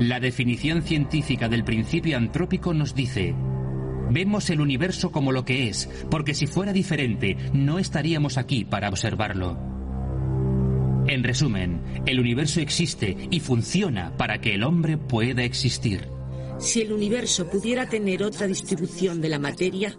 La 0.00 0.20
definición 0.20 0.82
científica 0.82 1.48
del 1.48 1.64
principio 1.64 2.16
antrópico 2.16 2.74
nos 2.74 2.94
dice, 2.94 3.34
vemos 4.10 4.50
el 4.50 4.60
universo 4.60 5.10
como 5.10 5.32
lo 5.32 5.44
que 5.44 5.68
es, 5.68 5.88
porque 6.10 6.34
si 6.34 6.46
fuera 6.46 6.72
diferente, 6.72 7.36
no 7.52 7.78
estaríamos 7.78 8.38
aquí 8.38 8.64
para 8.64 8.88
observarlo. 8.88 9.58
En 11.06 11.22
resumen, 11.22 11.82
el 12.06 12.18
universo 12.18 12.60
existe 12.60 13.16
y 13.30 13.40
funciona 13.40 14.16
para 14.16 14.40
que 14.40 14.54
el 14.54 14.62
hombre 14.62 14.96
pueda 14.96 15.44
existir. 15.44 16.08
Si 16.58 16.80
el 16.80 16.92
universo 16.92 17.48
pudiera 17.50 17.88
tener 17.88 18.22
otra 18.22 18.46
distribución 18.46 19.20
de 19.20 19.28
la 19.28 19.38
materia, 19.38 19.98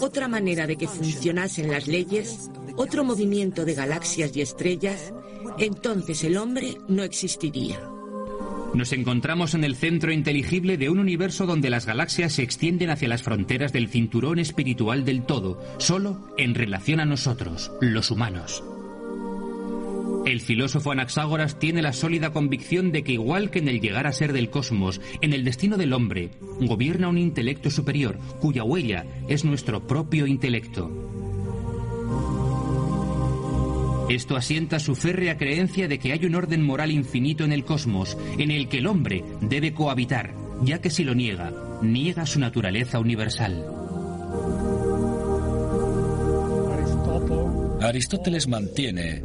otra 0.00 0.28
manera 0.28 0.66
de 0.66 0.76
que 0.76 0.86
funcionasen 0.86 1.70
las 1.70 1.88
leyes, 1.88 2.50
otro 2.76 3.02
movimiento 3.04 3.64
de 3.64 3.74
galaxias 3.74 4.36
y 4.36 4.42
estrellas, 4.42 5.12
entonces 5.58 6.22
el 6.24 6.36
hombre 6.36 6.76
no 6.88 7.02
existiría. 7.02 7.80
Nos 8.74 8.92
encontramos 8.92 9.54
en 9.54 9.64
el 9.64 9.76
centro 9.76 10.12
inteligible 10.12 10.76
de 10.76 10.90
un 10.90 10.98
universo 10.98 11.46
donde 11.46 11.70
las 11.70 11.86
galaxias 11.86 12.34
se 12.34 12.42
extienden 12.42 12.90
hacia 12.90 13.08
las 13.08 13.22
fronteras 13.22 13.72
del 13.72 13.88
cinturón 13.88 14.38
espiritual 14.38 15.04
del 15.04 15.22
todo, 15.22 15.60
solo 15.78 16.28
en 16.36 16.54
relación 16.54 17.00
a 17.00 17.04
nosotros, 17.04 17.72
los 17.80 18.10
humanos. 18.10 18.62
El 20.26 20.42
filósofo 20.42 20.92
Anaxágoras 20.92 21.58
tiene 21.58 21.80
la 21.80 21.94
sólida 21.94 22.32
convicción 22.32 22.92
de 22.92 23.02
que 23.02 23.12
igual 23.12 23.50
que 23.50 23.60
en 23.60 23.68
el 23.68 23.80
llegar 23.80 24.06
a 24.06 24.12
ser 24.12 24.34
del 24.34 24.50
cosmos, 24.50 25.00
en 25.22 25.32
el 25.32 25.42
destino 25.42 25.78
del 25.78 25.94
hombre, 25.94 26.30
gobierna 26.60 27.08
un 27.08 27.16
intelecto 27.16 27.70
superior, 27.70 28.18
cuya 28.40 28.62
huella 28.62 29.06
es 29.28 29.44
nuestro 29.46 29.86
propio 29.86 30.26
intelecto. 30.26 31.17
Esto 34.08 34.36
asienta 34.36 34.78
su 34.78 34.94
férrea 34.94 35.36
creencia 35.36 35.86
de 35.86 35.98
que 35.98 36.12
hay 36.12 36.24
un 36.24 36.34
orden 36.34 36.62
moral 36.62 36.90
infinito 36.90 37.44
en 37.44 37.52
el 37.52 37.64
cosmos, 37.64 38.16
en 38.38 38.50
el 38.50 38.68
que 38.68 38.78
el 38.78 38.86
hombre 38.86 39.22
debe 39.42 39.74
cohabitar, 39.74 40.34
ya 40.62 40.80
que 40.80 40.88
si 40.88 41.04
lo 41.04 41.14
niega, 41.14 41.52
niega 41.82 42.24
su 42.24 42.40
naturaleza 42.40 42.98
universal. 43.00 43.66
Aristóteles 47.82 48.48
mantiene 48.48 49.22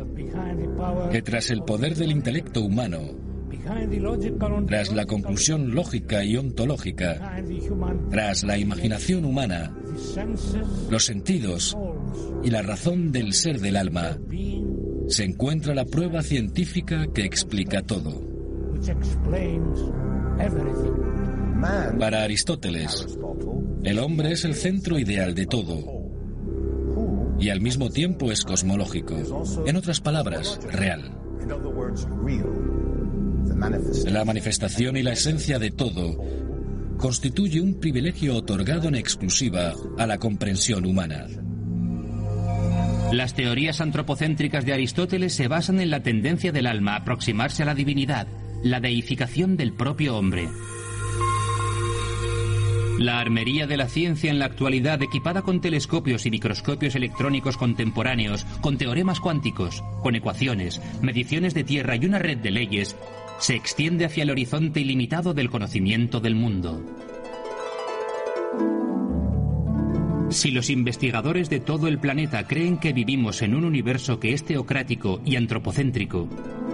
que 1.12 1.22
tras 1.22 1.50
el 1.50 1.64
poder 1.64 1.96
del 1.96 2.12
intelecto 2.12 2.62
humano, 2.62 3.00
tras 4.68 4.92
la 4.92 5.06
conclusión 5.06 5.74
lógica 5.74 6.24
y 6.26 6.36
ontológica, 6.36 7.42
tras 8.10 8.44
la 8.44 8.58
imaginación 8.58 9.24
humana, 9.26 9.74
los 10.90 11.06
sentidos 11.06 11.78
y 12.44 12.50
la 12.50 12.62
razón 12.62 13.12
del 13.12 13.34
ser 13.34 13.60
del 13.60 13.78
alma, 13.78 14.18
se 15.14 15.24
encuentra 15.24 15.76
la 15.76 15.86
prueba 15.86 16.22
científica 16.24 17.08
que 17.14 17.24
explica 17.24 17.82
todo. 17.82 18.22
Para 22.00 22.24
Aristóteles, 22.24 23.08
el 23.84 24.00
hombre 24.00 24.32
es 24.32 24.44
el 24.44 24.56
centro 24.56 24.98
ideal 25.00 25.36
de 25.36 25.46
todo 25.46 26.04
y 27.40 27.50
al 27.50 27.62
mismo 27.62 27.90
tiempo 27.90 28.32
es 28.32 28.44
cosmológico. 28.44 29.16
En 29.66 29.76
otras 29.76 30.02
palabras, 30.02 30.60
real. 30.72 31.16
La 34.06 34.26
manifestación 34.26 34.98
y 34.98 35.04
la 35.04 35.14
esencia 35.14 35.60
de 35.60 35.72
todo 35.72 36.18
constituye 36.98 37.62
un 37.62 37.80
privilegio 37.80 38.36
otorgado 38.36 38.88
en 38.88 38.96
exclusiva 38.96 39.74
a 39.98 40.08
la 40.08 40.18
comprensión 40.18 40.86
humana. 40.86 41.28
Las 43.14 43.36
teorías 43.36 43.80
antropocéntricas 43.80 44.66
de 44.66 44.74
Aristóteles 44.74 45.36
se 45.36 45.48
basan 45.48 45.80
en 45.80 45.92
la 45.92 46.02
tendencia 46.02 46.52
del 46.52 46.66
alma 46.66 46.94
a 46.94 47.02
aproximarse 47.02 47.62
a 47.62 47.66
la 47.68 47.76
divinidad, 47.76 48.26
la 48.64 48.80
deificación 48.80 49.56
del 49.56 49.72
propio 49.72 50.18
hombre. 50.18 50.50
La 52.98 53.20
armería 53.20 53.68
de 53.68 53.78
la 53.78 53.88
ciencia 53.88 54.32
en 54.32 54.40
la 54.40 54.46
actualidad, 54.46 55.00
equipada 55.04 55.44
con 55.44 55.62
telescopios 55.62 56.26
y 56.26 56.32
microscopios 56.32 56.96
electrónicos 56.96 57.56
contemporáneos, 57.56 58.46
con 58.62 58.80
teoremas 58.80 59.20
cuánticos, 59.20 59.84
con 60.02 60.16
ecuaciones, 60.16 60.82
mediciones 61.04 61.54
de 61.54 61.64
tierra 61.64 61.96
y 61.96 62.08
una 62.08 62.18
red 62.18 62.40
de 62.40 62.50
leyes, 62.50 62.96
se 63.38 63.54
extiende 63.56 64.06
hacia 64.06 64.24
el 64.24 64.32
horizonte 64.32 64.80
ilimitado 64.80 65.36
del 65.36 65.52
conocimiento 65.52 66.20
del 66.20 66.34
mundo. 66.34 66.84
Si 70.34 70.50
los 70.50 70.72
investigadores 70.72 71.48
de 71.52 71.60
todo 71.60 71.88
el 71.88 72.00
planeta 72.00 72.48
creen 72.48 72.80
que 72.80 72.92
vivimos 72.92 73.44
en 73.44 73.54
un 73.54 73.66
universo 73.66 74.20
que 74.20 74.34
es 74.34 74.44
teocrático 74.44 75.22
y 75.24 75.36
antropocéntrico, 75.36 76.28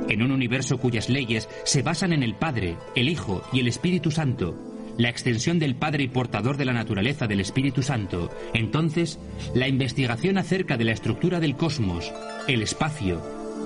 en 0.07 0.21
un 0.21 0.31
universo 0.31 0.77
cuyas 0.77 1.09
leyes 1.09 1.49
se 1.65 1.81
basan 1.81 2.13
en 2.13 2.23
el 2.23 2.35
Padre, 2.35 2.77
el 2.95 3.09
Hijo 3.09 3.43
y 3.51 3.59
el 3.59 3.67
Espíritu 3.67 4.11
Santo, 4.11 4.55
la 4.97 5.09
extensión 5.09 5.59
del 5.59 5.75
Padre 5.75 6.05
y 6.05 6.07
portador 6.07 6.55
de 6.55 6.63
la 6.63 6.71
naturaleza 6.71 7.27
del 7.27 7.41
Espíritu 7.41 7.83
Santo, 7.83 8.31
entonces 8.53 9.19
la 9.53 9.67
investigación 9.67 10.37
acerca 10.37 10.77
de 10.77 10.85
la 10.85 10.93
estructura 10.93 11.41
del 11.41 11.57
cosmos, 11.57 12.13
el 12.47 12.61
espacio 12.61 13.21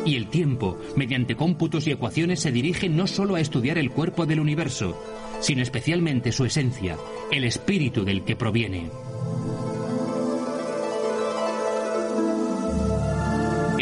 y 0.08 0.16
el 0.16 0.28
tiempo, 0.28 0.76
mediante 0.96 1.36
cómputos 1.36 1.86
y 1.86 1.92
ecuaciones, 1.92 2.40
se 2.40 2.52
dirige 2.52 2.90
no 2.90 3.06
solo 3.06 3.36
a 3.36 3.42
estudiar 3.42 3.78
el 3.78 3.92
cuerpo 3.92 4.26
del 4.26 4.40
universo, 4.40 5.00
sino 5.40 5.62
especialmente 5.62 6.32
su 6.32 6.46
esencia, 6.46 6.98
el 7.32 7.44
espíritu 7.44 8.04
del 8.04 8.24
que 8.24 8.36
proviene. 8.36 8.90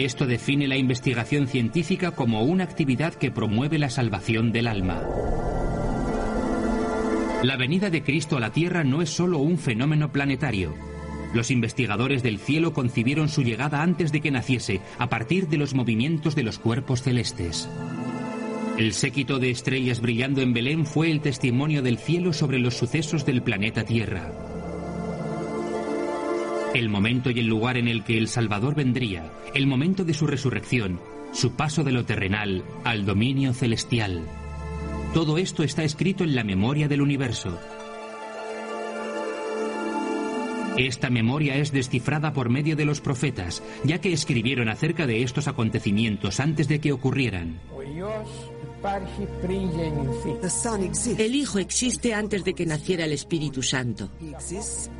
Esto 0.05 0.25
define 0.25 0.67
la 0.67 0.77
investigación 0.77 1.47
científica 1.47 2.09
como 2.09 2.41
una 2.41 2.63
actividad 2.63 3.13
que 3.13 3.29
promueve 3.29 3.77
la 3.77 3.91
salvación 3.91 4.51
del 4.51 4.65
alma. 4.65 4.99
La 7.43 7.55
venida 7.55 7.91
de 7.91 8.01
Cristo 8.01 8.37
a 8.37 8.39
la 8.39 8.51
Tierra 8.51 8.83
no 8.83 9.03
es 9.03 9.11
solo 9.11 9.37
un 9.37 9.59
fenómeno 9.59 10.11
planetario. 10.11 10.73
Los 11.35 11.51
investigadores 11.51 12.23
del 12.23 12.39
cielo 12.39 12.73
concibieron 12.73 13.29
su 13.29 13.43
llegada 13.43 13.83
antes 13.83 14.11
de 14.11 14.21
que 14.21 14.31
naciese, 14.31 14.81
a 14.97 15.07
partir 15.07 15.47
de 15.49 15.57
los 15.57 15.75
movimientos 15.75 16.33
de 16.33 16.43
los 16.43 16.57
cuerpos 16.57 17.03
celestes. 17.03 17.69
El 18.79 18.93
séquito 18.93 19.37
de 19.37 19.51
estrellas 19.51 20.01
brillando 20.01 20.41
en 20.41 20.53
Belén 20.53 20.87
fue 20.87 21.11
el 21.11 21.21
testimonio 21.21 21.83
del 21.83 21.99
cielo 21.99 22.33
sobre 22.33 22.57
los 22.57 22.75
sucesos 22.75 23.23
del 23.23 23.43
planeta 23.43 23.83
Tierra. 23.83 24.50
El 26.73 26.87
momento 26.87 27.29
y 27.31 27.39
el 27.39 27.47
lugar 27.47 27.75
en 27.75 27.89
el 27.89 28.05
que 28.05 28.17
el 28.17 28.29
Salvador 28.29 28.75
vendría, 28.75 29.29
el 29.53 29.67
momento 29.67 30.05
de 30.05 30.13
su 30.13 30.25
resurrección, 30.25 31.01
su 31.33 31.57
paso 31.57 31.83
de 31.83 31.91
lo 31.91 32.05
terrenal 32.05 32.63
al 32.85 33.05
dominio 33.05 33.53
celestial. 33.53 34.23
Todo 35.13 35.37
esto 35.37 35.63
está 35.63 35.83
escrito 35.83 36.23
en 36.23 36.33
la 36.33 36.45
memoria 36.45 36.87
del 36.87 37.01
universo. 37.01 37.59
Esta 40.77 41.09
memoria 41.09 41.57
es 41.57 41.73
descifrada 41.73 42.31
por 42.31 42.49
medio 42.49 42.77
de 42.77 42.85
los 42.85 43.01
profetas, 43.01 43.61
ya 43.83 43.99
que 43.99 44.13
escribieron 44.13 44.69
acerca 44.69 45.05
de 45.05 45.23
estos 45.23 45.49
acontecimientos 45.49 46.39
antes 46.39 46.69
de 46.69 46.79
que 46.79 46.93
ocurrieran. 46.93 47.59
El 51.17 51.35
Hijo 51.35 51.59
existe 51.59 52.13
antes 52.13 52.43
de 52.43 52.53
que 52.53 52.65
naciera 52.65 53.05
el 53.05 53.13
Espíritu 53.13 53.61
Santo. 53.61 54.09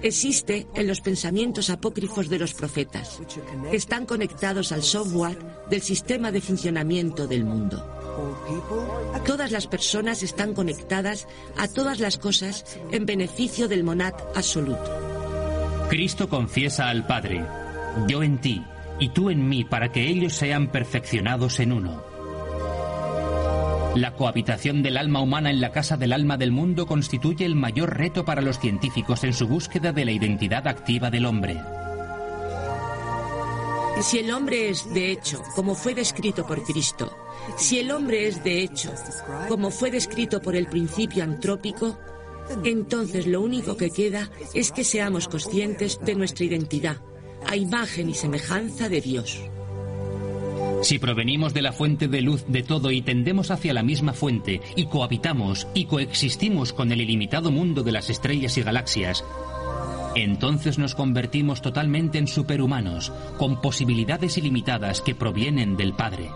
Existe 0.02 0.68
en 0.76 0.88
los 0.88 1.02
pensamientos 1.02 1.70
apócrifos 1.70 2.30
de 2.30 2.40
los 2.40 2.54
profetas, 2.54 3.22
que 3.70 3.78
están 3.78 4.06
conectados 4.06 4.72
al 4.72 4.84
software 4.84 5.38
del 5.70 5.82
sistema 5.82 6.32
de 6.32 6.42
funcionamiento 6.42 7.28
del 7.28 7.44
mundo. 7.44 7.84
Todas 9.26 9.52
las 9.52 9.68
personas 9.68 10.24
están 10.24 10.54
conectadas 10.54 11.28
a 11.58 11.68
todas 11.68 12.00
las 12.00 12.18
cosas 12.18 12.66
en 12.92 13.06
beneficio 13.06 13.68
del 13.68 13.84
monad 13.84 14.14
absoluto. 14.36 15.12
Cristo 15.90 16.30
confiesa 16.30 16.90
al 16.90 17.06
Padre, 17.06 17.46
yo 18.08 18.24
en 18.24 18.40
ti 18.40 18.64
y 19.00 19.10
tú 19.10 19.30
en 19.30 19.50
mí 19.50 19.64
para 19.64 19.92
que 19.92 20.08
ellos 20.08 20.34
sean 20.34 20.72
perfeccionados 20.72 21.60
en 21.60 21.72
uno. 21.72 22.11
La 23.96 24.16
cohabitación 24.16 24.84
del 24.84 24.96
alma 24.96 25.20
humana 25.20 25.50
en 25.50 25.60
la 25.60 25.72
casa 25.72 25.98
del 25.98 26.14
alma 26.14 26.38
del 26.38 26.52
mundo 26.52 26.86
constituye 26.86 27.46
el 27.46 27.56
mayor 27.56 27.98
reto 27.98 28.24
para 28.24 28.42
los 28.42 28.58
científicos 28.58 29.26
en 29.26 29.34
su 29.34 29.48
búsqueda 29.48 29.92
de 29.92 30.06
la 30.06 30.12
identidad 30.12 30.66
activa 30.66 31.10
del 31.10 31.26
hombre. 31.26 31.62
Si 34.02 34.20
el 34.20 34.32
hombre 34.32 34.70
es 34.70 34.92
de 34.94 35.12
hecho, 35.12 35.44
como 35.56 35.76
fue 35.76 35.94
descrito 35.94 36.48
por 36.48 36.64
Cristo, 36.64 37.16
si 37.58 37.80
el 37.80 37.92
hombre 37.92 38.28
es 38.28 38.42
de 38.44 38.64
hecho, 38.64 38.94
como 39.50 39.70
fue 39.70 39.92
descrito 39.92 40.42
por 40.42 40.56
el 40.56 40.68
principio 40.68 41.24
antrópico, 41.24 42.00
entonces 42.64 43.28
lo 43.28 43.42
único 43.42 43.76
que 43.76 43.92
queda 43.92 44.32
es 44.54 44.72
que 44.72 44.86
seamos 44.86 45.28
conscientes 45.28 46.00
de 46.02 46.16
nuestra 46.16 46.46
identidad, 46.46 46.98
a 47.46 47.58
imagen 47.58 48.10
y 48.10 48.14
semejanza 48.14 48.88
de 48.88 49.02
Dios. 49.02 49.42
Si 50.82 50.98
provenimos 50.98 51.54
de 51.54 51.62
la 51.62 51.74
fuente 51.74 52.08
de 52.08 52.22
luz 52.22 52.44
de 52.48 52.64
todo 52.64 52.92
y 52.92 53.02
tendemos 53.02 53.52
hacia 53.52 53.74
la 53.74 53.84
misma 53.84 54.14
fuente 54.14 54.62
y 54.76 54.88
cohabitamos 54.88 55.68
y 55.74 55.86
coexistimos 55.86 56.74
con 56.74 56.92
el 56.92 57.02
ilimitado 57.02 57.52
mundo 57.52 57.84
de 57.84 57.92
las 57.92 58.10
estrellas 58.10 58.58
y 58.58 58.64
galaxias, 58.64 59.24
entonces 60.16 60.78
nos 60.78 60.96
convertimos 60.96 61.62
totalmente 61.62 62.18
en 62.18 62.28
superhumanos, 62.28 63.12
con 63.38 63.62
posibilidades 63.62 64.38
ilimitadas 64.38 65.02
que 65.02 65.16
provienen 65.16 65.78
del 65.78 65.94
Padre. 65.94 66.30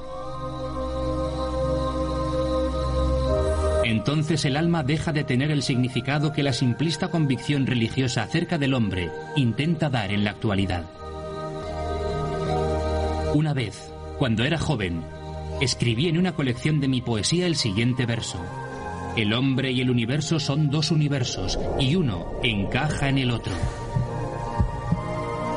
Entonces 3.83 4.45
el 4.45 4.57
alma 4.57 4.83
deja 4.83 5.11
de 5.11 5.23
tener 5.23 5.51
el 5.51 5.63
significado 5.63 6.31
que 6.31 6.43
la 6.43 6.53
simplista 6.53 7.09
convicción 7.09 7.65
religiosa 7.65 8.23
acerca 8.23 8.57
del 8.57 8.73
hombre 8.73 9.11
intenta 9.35 9.89
dar 9.89 10.11
en 10.11 10.23
la 10.23 10.31
actualidad. 10.31 10.85
Una 13.33 13.53
vez, 13.53 13.91
cuando 14.17 14.45
era 14.45 14.57
joven, 14.57 15.01
escribí 15.61 16.07
en 16.07 16.17
una 16.17 16.33
colección 16.33 16.79
de 16.79 16.87
mi 16.87 17.01
poesía 17.01 17.47
el 17.47 17.55
siguiente 17.55 18.05
verso. 18.05 18.39
El 19.15 19.33
hombre 19.33 19.71
y 19.71 19.81
el 19.81 19.89
universo 19.89 20.39
son 20.39 20.69
dos 20.69 20.91
universos 20.91 21.59
y 21.79 21.95
uno 21.95 22.31
encaja 22.43 23.09
en 23.09 23.17
el 23.17 23.31
otro. 23.31 23.53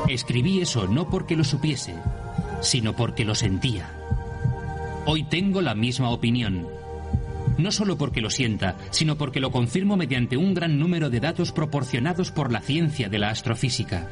Escribí 0.07 0.59
eso 0.61 0.87
no 0.87 1.09
porque 1.09 1.35
lo 1.35 1.43
supiese, 1.43 1.93
sino 2.61 2.95
porque 2.95 3.25
lo 3.25 3.35
sentía. 3.35 3.91
Hoy 5.05 5.23
tengo 5.23 5.61
la 5.61 5.75
misma 5.75 6.09
opinión. 6.09 6.67
No 7.57 7.71
solo 7.71 7.97
porque 7.97 8.21
lo 8.21 8.29
sienta, 8.29 8.77
sino 8.89 9.17
porque 9.17 9.39
lo 9.39 9.51
confirmo 9.51 9.97
mediante 9.97 10.37
un 10.37 10.53
gran 10.53 10.79
número 10.79 11.09
de 11.09 11.19
datos 11.19 11.51
proporcionados 11.51 12.31
por 12.31 12.51
la 12.51 12.61
ciencia 12.61 13.09
de 13.09 13.19
la 13.19 13.29
astrofísica. 13.29 14.07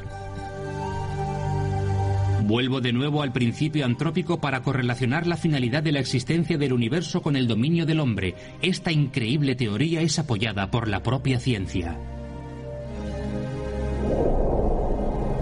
Vuelvo 2.48 2.80
de 2.80 2.94
nuevo 2.94 3.20
al 3.20 3.30
principio 3.30 3.84
antrópico 3.84 4.40
para 4.40 4.62
correlacionar 4.62 5.26
la 5.26 5.36
finalidad 5.36 5.82
de 5.82 5.92
la 5.92 6.00
existencia 6.00 6.56
del 6.56 6.72
universo 6.72 7.20
con 7.20 7.36
el 7.36 7.46
dominio 7.46 7.84
del 7.84 8.00
hombre. 8.00 8.34
Esta 8.62 8.90
increíble 8.90 9.54
teoría 9.54 10.00
es 10.00 10.18
apoyada 10.18 10.70
por 10.70 10.88
la 10.88 11.02
propia 11.02 11.40
ciencia. 11.40 11.98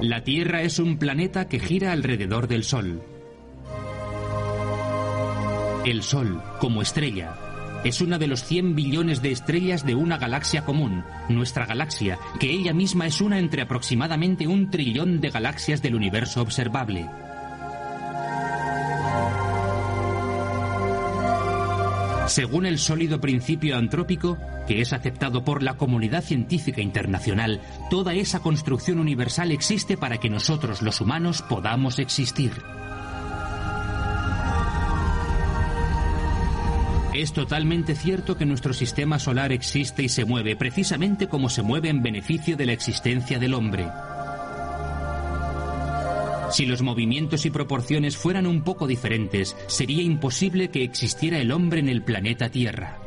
La 0.01 0.25
Tierra 0.25 0.63
es 0.63 0.81
un 0.81 0.99
planeta 0.99 1.47
que 1.47 1.61
gira 1.61 1.93
alrededor 1.93 2.49
del 2.49 2.65
Sol. 2.65 3.01
El 5.85 6.03
Sol, 6.03 6.43
como 6.59 6.83
estrella, 6.83 7.46
es 7.87 8.01
una 8.01 8.19
de 8.19 8.27
los 8.27 8.43
100 8.43 8.75
billones 8.75 9.23
de 9.23 9.31
estrellas 9.31 9.87
de 9.87 9.95
una 9.95 10.19
galaxia 10.19 10.65
común, 10.65 11.05
nuestra 11.29 11.67
galaxia, 11.67 12.19
que 12.41 12.51
ella 12.51 12.73
misma 12.73 13.07
es 13.07 13.21
una 13.21 13.39
entre 13.39 13.63
aproximadamente 13.63 14.49
un 14.49 14.71
trillón 14.71 15.21
de 15.21 15.31
galaxias 15.31 15.83
del 15.83 15.95
universo 15.95 16.43
observable. 16.43 17.07
Según 22.27 22.67
el 22.67 22.81
sólido 22.81 23.21
principio 23.21 23.77
antrópico, 23.77 24.37
que 24.67 24.81
es 24.81 24.93
aceptado 24.93 25.45
por 25.45 25.63
la 25.63 25.77
comunidad 25.77 26.25
científica 26.25 26.81
internacional, 26.81 27.61
toda 27.89 28.15
esa 28.15 28.41
construcción 28.41 28.99
universal 28.99 29.53
existe 29.53 29.97
para 29.97 30.19
que 30.19 30.29
nosotros 30.29 30.83
los 30.83 31.01
humanos 31.01 31.43
podamos 31.43 32.01
existir. 32.01 32.51
Es 37.17 37.33
totalmente 37.33 37.95
cierto 37.95 38.37
que 38.37 38.45
nuestro 38.45 38.75
sistema 38.75 39.19
solar 39.19 39.51
existe 39.51 40.03
y 40.03 40.11
se 40.11 40.27
mueve 40.27 40.55
precisamente 40.55 41.29
como 41.29 41.49
se 41.49 41.63
mueve 41.63 41.89
en 41.89 42.03
beneficio 42.03 42.59
de 42.59 42.67
la 42.67 42.75
existencia 42.75 43.39
del 43.39 43.55
hombre. 43.55 43.89
Si 46.51 46.67
los 46.67 46.83
movimientos 46.83 47.47
y 47.47 47.51
proporciones 47.51 48.19
fueran 48.19 48.47
un 48.47 48.61
poco 48.61 48.87
diferentes, 48.87 49.57
sería 49.67 50.03
imposible 50.03 50.69
que 50.69 50.85
existiera 50.85 51.39
el 51.39 51.53
hombre 51.53 51.81
en 51.81 51.89
el 51.89 52.03
planeta 52.03 52.51
Tierra. 52.51 52.99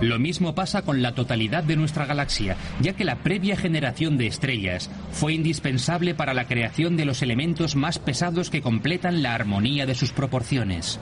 Lo 0.00 0.18
mismo 0.18 0.56
pasa 0.56 0.82
con 0.82 1.00
la 1.00 1.14
totalidad 1.14 1.62
de 1.62 1.76
nuestra 1.76 2.04
galaxia, 2.04 2.56
ya 2.80 2.94
que 2.94 3.04
la 3.04 3.22
previa 3.22 3.56
generación 3.56 4.18
de 4.18 4.26
estrellas 4.26 4.90
fue 5.12 5.34
indispensable 5.34 6.16
para 6.16 6.34
la 6.34 6.48
creación 6.48 6.96
de 6.96 7.04
los 7.04 7.22
elementos 7.22 7.76
más 7.76 8.00
pesados 8.00 8.50
que 8.50 8.60
completan 8.60 9.22
la 9.22 9.36
armonía 9.36 9.86
de 9.86 9.94
sus 9.94 10.10
proporciones. 10.10 10.98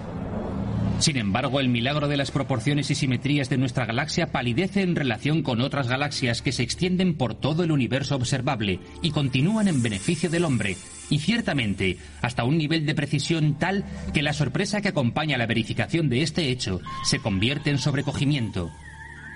Sin 0.99 1.19
embargo, 1.19 1.61
el 1.61 1.69
milagro 1.69 2.09
de 2.09 2.17
las 2.17 2.31
proporciones 2.31 2.91
y 2.91 2.95
simetrías 2.95 3.51
de 3.51 3.59
nuestra 3.59 3.85
galaxia 3.85 4.33
palidece 4.33 4.81
en 4.81 4.97
relación 4.97 5.43
con 5.43 5.61
otras 5.61 5.89
galaxias 5.89 6.41
que 6.41 6.53
se 6.53 6.63
extienden 6.63 7.15
por 7.15 7.35
todo 7.35 7.65
el 7.65 7.71
universo 7.71 8.17
observable 8.17 8.81
y 9.03 9.11
continúan 9.11 9.69
en 9.69 9.83
beneficio 9.83 10.31
del 10.31 10.45
hombre, 10.45 10.77
y 11.11 11.19
ciertamente 11.19 11.99
hasta 12.23 12.45
un 12.45 12.57
nivel 12.57 12.87
de 12.87 12.95
precisión 12.95 13.59
tal 13.59 13.85
que 14.15 14.23
la 14.23 14.33
sorpresa 14.33 14.81
que 14.81 14.89
acompaña 14.89 15.37
la 15.37 15.47
verificación 15.47 16.09
de 16.09 16.23
este 16.23 16.49
hecho 16.49 16.81
se 17.05 17.19
convierte 17.19 17.71
en 17.71 17.79
sobrecogimiento. 17.79 18.73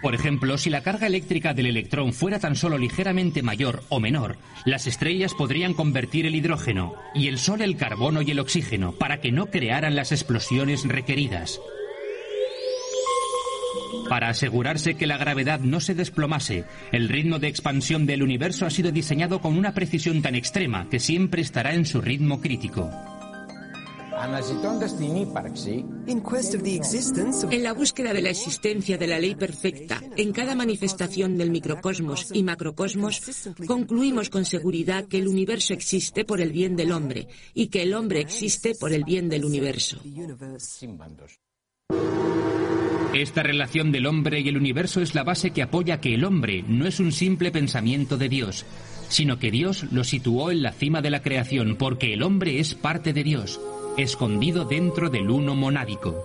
Por 0.03 0.15
ejemplo, 0.15 0.57
si 0.57 0.71
la 0.71 0.83
carga 0.83 1.07
eléctrica 1.07 1.53
del 1.53 1.67
electrón 1.67 2.13
fuera 2.13 2.39
tan 2.39 2.57
solo 2.57 2.79
ligeramente 2.79 3.43
mayor 3.43 3.83
o 3.91 4.01
menor, 4.01 4.39
las 4.65 4.87
estrellas 4.87 5.35
podrían 5.35 5.75
convertir 5.75 6.25
el 6.27 6.35
hidrógeno 6.35 6.95
y 7.15 7.29
el 7.29 7.39
Sol 7.39 7.61
el 7.61 7.77
carbono 7.77 8.23
y 8.23 8.31
el 8.31 8.41
oxígeno 8.41 8.93
para 8.93 9.21
que 9.21 9.31
no 9.31 9.47
crearan 9.47 9.97
las 9.97 10.13
explosiones 10.13 10.85
requeridas. 10.87 11.61
Para 14.09 14.29
asegurarse 14.29 14.95
que 14.95 15.07
la 15.07 15.19
gravedad 15.19 15.61
no 15.61 15.81
se 15.81 15.95
desplomase, 15.95 16.65
el 16.93 17.09
ritmo 17.09 17.39
de 17.39 17.49
expansión 17.49 18.07
del 18.07 18.23
universo 18.23 18.67
ha 18.67 18.71
sido 18.71 18.91
diseñado 18.91 19.41
con 19.41 19.57
una 19.57 19.73
precisión 19.75 20.23
tan 20.23 20.35
extrema 20.35 20.89
que 20.91 20.99
siempre 20.99 21.43
estará 21.43 21.75
en 21.75 21.87
su 21.87 22.01
ritmo 22.01 22.41
crítico. 22.41 22.91
En 27.51 27.63
la 27.63 27.73
búsqueda 27.73 28.13
de 28.13 28.23
la 28.23 28.31
existencia 28.31 28.97
de 28.97 29.07
la 29.07 29.19
ley 29.19 29.35
perfecta 29.35 30.01
en 30.17 30.33
cada 30.33 30.55
manifestación 30.55 31.37
del 31.37 31.51
microcosmos 31.51 32.29
y 32.33 32.43
macrocosmos, 32.45 33.23
concluimos 33.67 34.31
con 34.31 34.45
seguridad 34.45 35.07
que 35.07 35.19
el 35.19 35.27
universo 35.27 35.75
existe 35.75 36.25
por 36.25 36.41
el 36.41 36.53
bien 36.53 36.77
del 36.77 36.93
hombre 36.93 37.27
y 37.55 37.67
que 37.69 37.83
el 37.83 37.93
hombre 37.93 38.21
existe 38.21 38.75
por 38.75 38.93
el 38.93 39.05
bien 39.05 39.29
del 39.29 39.45
universo. 39.45 40.01
Esta 43.13 43.43
relación 43.43 43.91
del 43.91 44.07
hombre 44.07 44.41
y 44.41 44.49
el 44.49 44.57
universo 44.57 45.01
es 45.01 45.17
la 45.17 45.25
base 45.25 45.51
que 45.51 45.63
apoya 45.63 46.01
que 46.01 46.15
el 46.15 46.25
hombre 46.25 46.65
no 46.69 46.87
es 46.87 47.01
un 47.01 47.11
simple 47.11 47.51
pensamiento 47.51 48.17
de 48.17 48.29
Dios, 48.29 48.65
sino 49.09 49.41
que 49.41 49.51
Dios 49.51 49.87
lo 49.91 50.05
situó 50.05 50.53
en 50.53 50.63
la 50.63 50.73
cima 50.73 51.03
de 51.03 51.11
la 51.11 51.21
creación 51.21 51.75
porque 51.77 52.15
el 52.15 52.23
hombre 52.23 52.61
es 52.61 52.77
parte 52.77 53.13
de 53.13 53.25
Dios 53.25 53.61
escondido 53.97 54.65
dentro 54.65 55.11
del 55.11 55.31
uno 55.31 55.55
monádico. 55.55 56.25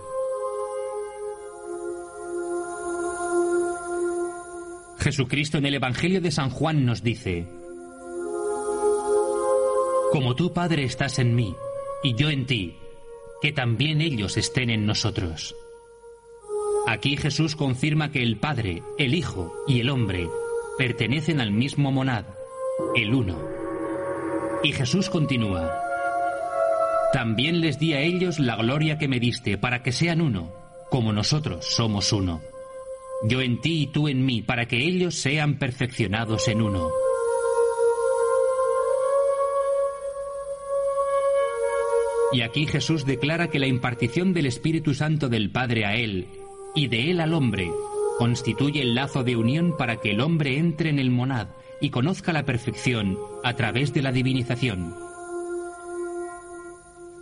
Jesucristo 4.98 5.58
en 5.58 5.66
el 5.66 5.74
Evangelio 5.74 6.20
de 6.20 6.30
San 6.30 6.50
Juan 6.50 6.84
nos 6.84 7.02
dice, 7.02 7.46
Como 10.10 10.34
tú, 10.34 10.52
Padre, 10.52 10.84
estás 10.84 11.18
en 11.18 11.34
mí, 11.34 11.54
y 12.02 12.14
yo 12.14 12.28
en 12.30 12.46
ti, 12.46 12.76
que 13.40 13.52
también 13.52 14.00
ellos 14.00 14.36
estén 14.36 14.70
en 14.70 14.86
nosotros. 14.86 15.54
Aquí 16.88 17.16
Jesús 17.16 17.56
confirma 17.56 18.10
que 18.10 18.22
el 18.22 18.38
Padre, 18.38 18.82
el 18.98 19.14
Hijo 19.14 19.52
y 19.66 19.80
el 19.80 19.90
hombre 19.90 20.28
pertenecen 20.78 21.40
al 21.40 21.52
mismo 21.52 21.92
monad, 21.92 22.24
el 22.94 23.14
uno. 23.14 23.38
Y 24.62 24.72
Jesús 24.72 25.10
continúa, 25.10 25.85
también 27.16 27.62
les 27.62 27.78
di 27.78 27.94
a 27.94 28.02
ellos 28.02 28.38
la 28.38 28.56
gloria 28.56 28.98
que 28.98 29.08
me 29.08 29.18
diste, 29.18 29.56
para 29.56 29.82
que 29.82 29.90
sean 29.90 30.20
uno, 30.20 30.52
como 30.90 31.14
nosotros 31.14 31.64
somos 31.64 32.12
uno. 32.12 32.42
Yo 33.24 33.40
en 33.40 33.58
ti 33.62 33.84
y 33.84 33.86
tú 33.86 34.08
en 34.08 34.26
mí, 34.26 34.42
para 34.42 34.68
que 34.68 34.86
ellos 34.86 35.14
sean 35.14 35.58
perfeccionados 35.58 36.46
en 36.48 36.60
uno. 36.60 36.90
Y 42.32 42.42
aquí 42.42 42.66
Jesús 42.66 43.06
declara 43.06 43.48
que 43.48 43.60
la 43.60 43.66
impartición 43.66 44.34
del 44.34 44.44
Espíritu 44.44 44.92
Santo 44.92 45.30
del 45.30 45.50
Padre 45.50 45.86
a 45.86 45.94
Él 45.94 46.28
y 46.74 46.88
de 46.88 47.10
Él 47.10 47.22
al 47.22 47.32
hombre 47.32 47.70
constituye 48.18 48.82
el 48.82 48.94
lazo 48.94 49.24
de 49.24 49.36
unión 49.36 49.74
para 49.78 50.02
que 50.02 50.10
el 50.10 50.20
hombre 50.20 50.58
entre 50.58 50.90
en 50.90 50.98
el 50.98 51.10
monad 51.10 51.48
y 51.80 51.88
conozca 51.88 52.34
la 52.34 52.44
perfección 52.44 53.16
a 53.42 53.54
través 53.54 53.94
de 53.94 54.02
la 54.02 54.12
divinización. 54.12 55.05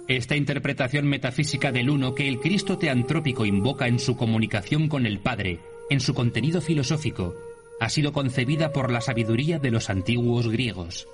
Esta 0.06 0.36
interpretación 0.36 1.06
metafísica 1.06 1.72
del 1.72 1.88
uno 1.88 2.14
que 2.14 2.28
el 2.28 2.38
Cristo 2.38 2.76
teantrópico 2.76 3.46
invoca 3.46 3.88
en 3.88 3.98
su 3.98 4.16
comunicación 4.16 4.88
con 4.88 5.06
el 5.06 5.18
Padre, 5.18 5.60
en 5.88 6.00
su 6.00 6.12
contenido 6.12 6.60
filosófico, 6.60 7.34
ha 7.80 7.88
sido 7.88 8.12
concebida 8.12 8.72
por 8.72 8.92
la 8.92 9.00
sabiduría 9.00 9.58
de 9.58 9.70
los 9.70 9.88
antiguos 9.88 10.48
griegos. 10.48 11.08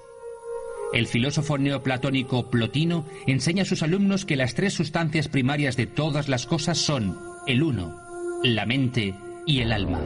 El 0.93 1.07
filósofo 1.07 1.57
neoplatónico 1.57 2.51
Plotino 2.51 3.07
enseña 3.29 3.63
a 3.63 3.67
sus 3.67 3.85
alumnos 3.85 4.25
que 4.25 4.35
las 4.35 4.57
tres 4.57 4.75
sustancias 4.75 5.29
primarias 5.29 5.77
de 5.77 5.87
todas 5.87 6.29
las 6.29 6.47
cosas 6.47 6.79
son 6.79 7.17
el 7.47 7.63
uno, 7.63 7.97
la 8.43 8.67
mente 8.67 9.15
y 9.47 9.61
el 9.61 9.71
alma. 9.71 10.03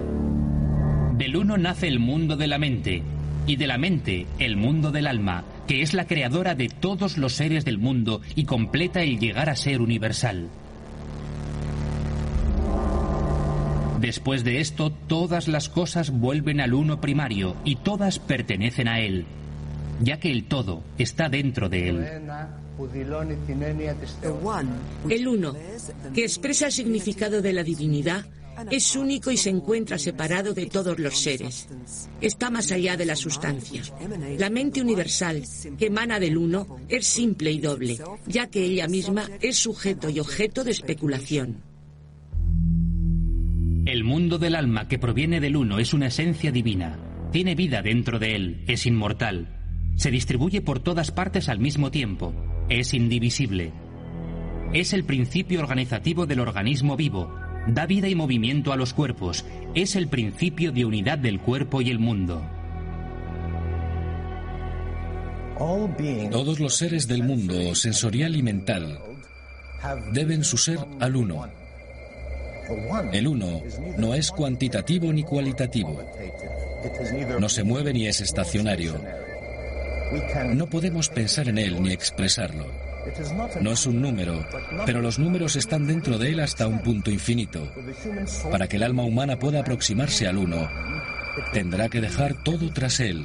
Del 1.17 1.37
uno 1.37 1.57
nace 1.57 1.89
el 1.89 2.01
mundo 2.01 2.37
de 2.37 2.49
la 2.49 2.59
mente, 2.59 3.03
y 3.47 3.57
de 3.57 3.67
la 3.67 3.79
mente 3.79 4.27
el 4.39 4.57
mundo 4.57 4.91
del 4.91 5.07
alma, 5.07 5.45
que 5.67 5.83
es 5.83 5.95
la 5.95 6.07
creadora 6.07 6.55
de 6.55 6.69
todos 6.69 7.19
los 7.19 7.35
seres 7.35 7.65
del 7.65 7.79
mundo 7.79 8.21
y 8.35 8.45
completa 8.45 9.03
el 9.03 9.19
llegar 9.19 9.49
a 9.49 9.57
ser 9.57 9.81
universal. 9.81 10.49
Después 14.01 14.45
de 14.45 14.61
esto, 14.61 14.93
todas 14.93 15.49
las 15.49 15.71
cosas 15.71 16.11
vuelven 16.11 16.61
al 16.61 16.75
uno 16.75 17.01
primario 17.01 17.57
y 17.65 17.77
todas 17.77 18.19
pertenecen 18.19 18.87
a 18.87 19.01
él, 19.01 19.25
ya 20.03 20.21
que 20.21 20.31
el 20.31 20.45
todo 20.45 20.85
está 20.99 21.31
dentro 21.31 21.71
de 21.71 21.89
él. 21.89 22.07
El 25.09 25.29
uno, 25.29 25.55
que 26.15 26.23
expresa 26.23 26.67
el 26.67 26.73
significado 26.73 27.41
de 27.41 27.53
la 27.55 27.63
divinidad, 27.63 28.27
es 28.71 28.97
único 28.97 29.31
y 29.31 29.37
se 29.37 29.51
encuentra 29.51 29.99
separado 29.99 30.55
de 30.55 30.67
todos 30.67 30.99
los 30.99 31.19
seres. 31.19 31.69
Está 32.21 32.51
más 32.51 32.73
allá 32.73 32.97
de 32.97 33.07
la 33.07 33.17
sustancia. 33.17 33.83
La 34.39 34.51
mente 34.51 34.81
universal, 34.81 35.43
que 35.79 35.87
emana 35.87 36.21
del 36.21 36.37
uno, 36.37 36.79
es 36.89 37.07
simple 37.07 37.53
y 37.53 37.61
doble, 37.61 37.99
ya 38.27 38.49
que 38.49 38.65
ella 38.65 38.89
misma 38.89 39.29
es 39.41 39.57
sujeto 39.57 40.09
y 40.09 40.21
objeto 40.21 40.65
de 40.65 40.71
especulación. 40.71 41.63
El 43.87 44.03
mundo 44.03 44.39
del 44.39 44.55
alma 44.55 44.89
que 44.89 44.99
proviene 44.99 45.41
del 45.41 45.57
uno 45.57 45.79
es 45.79 45.93
una 45.93 46.07
esencia 46.07 46.51
divina. 46.51 46.99
Tiene 47.33 47.55
vida 47.55 47.83
dentro 47.83 48.19
de 48.19 48.35
él, 48.35 48.65
es 48.67 48.87
inmortal. 48.87 49.49
Se 49.97 50.11
distribuye 50.11 50.63
por 50.63 50.81
todas 50.81 51.11
partes 51.11 51.49
al 51.49 51.59
mismo 51.59 51.91
tiempo. 51.91 52.35
Es 52.69 52.95
indivisible. 52.95 53.73
Es 54.73 54.93
el 54.93 55.05
principio 55.05 55.61
organizativo 55.61 56.27
del 56.27 56.41
organismo 56.41 56.97
vivo, 56.97 57.31
da 57.67 57.87
vida 57.87 58.09
y 58.09 58.15
movimiento 58.15 58.73
a 58.73 58.77
los 58.77 58.93
cuerpos, 58.93 59.45
es 59.75 59.97
el 59.97 60.09
principio 60.09 60.73
de 60.73 60.85
unidad 60.85 61.19
del 61.19 61.41
cuerpo 61.41 61.81
y 61.81 61.91
el 61.91 61.99
mundo. 61.99 62.43
Todos 66.31 66.59
los 66.59 66.77
seres 66.77 67.07
del 67.07 67.23
mundo, 67.23 67.75
sensorial 67.75 68.35
y 68.37 68.43
mental, 68.43 68.99
deben 70.13 70.45
su 70.45 70.57
ser 70.57 70.79
al 71.01 71.17
uno. 71.17 71.47
El 73.13 73.29
uno 73.29 73.63
no 73.99 74.15
es 74.15 74.31
cuantitativo 74.31 75.13
ni 75.13 75.23
cualitativo. 75.23 76.03
No 77.39 77.49
se 77.49 77.63
mueve 77.63 77.93
ni 77.93 78.07
es 78.07 78.21
estacionario. 78.21 79.01
No 80.55 80.67
podemos 80.67 81.09
pensar 81.09 81.49
en 81.49 81.59
él 81.59 81.83
ni 81.83 81.93
expresarlo. 81.93 82.84
No 83.61 83.73
es 83.73 83.87
un 83.87 84.01
número, 84.01 84.45
pero 84.87 85.01
los 85.01 85.19
números 85.19 85.57
están 85.57 85.87
dentro 85.87 86.19
de 86.19 86.31
él 86.31 86.41
hasta 86.41 86.67
un 86.67 86.81
punto 86.81 87.11
infinito. 87.11 87.73
Para 88.51 88.69
que 88.69 88.77
el 88.77 88.83
alma 88.83 89.03
humana 89.05 89.39
pueda 89.39 89.61
aproximarse 89.61 90.27
al 90.27 90.39
uno, 90.39 90.69
tendrá 91.53 91.89
que 91.89 92.01
dejar 92.01 92.35
todo 92.43 92.73
tras 92.73 93.01
él, 93.01 93.25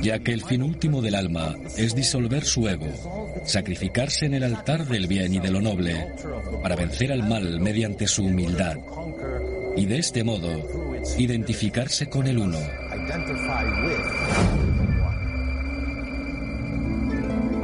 ya 0.00 0.18
que 0.20 0.32
el 0.32 0.44
fin 0.44 0.62
último 0.62 1.02
del 1.02 1.14
alma 1.14 1.56
es 1.76 1.94
disolver 1.94 2.44
su 2.44 2.68
ego, 2.68 3.42
sacrificarse 3.44 4.26
en 4.26 4.34
el 4.34 4.44
altar 4.44 4.86
del 4.86 5.06
bien 5.06 5.34
y 5.34 5.40
de 5.40 5.50
lo 5.50 5.60
noble, 5.60 6.14
para 6.62 6.76
vencer 6.76 7.12
al 7.12 7.28
mal 7.28 7.60
mediante 7.60 8.06
su 8.06 8.24
humildad, 8.24 8.76
y 9.76 9.86
de 9.86 9.98
este 9.98 10.24
modo 10.24 10.50
identificarse 11.16 12.08
con 12.08 12.26
el 12.26 12.38
uno. 12.38 12.58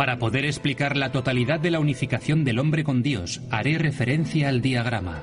Para 0.05 0.19
poder 0.19 0.45
explicar 0.45 0.99
la 0.99 1.13
totalidad 1.13 1.61
de 1.61 1.71
la 1.71 1.81
unificación 1.81 2.45
del 2.45 2.59
hombre 2.59 2.85
con 2.85 3.03
Dios, 3.03 3.41
haré 3.49 3.79
referencia 3.79 4.51
al 4.51 4.61
diagrama. 4.61 5.23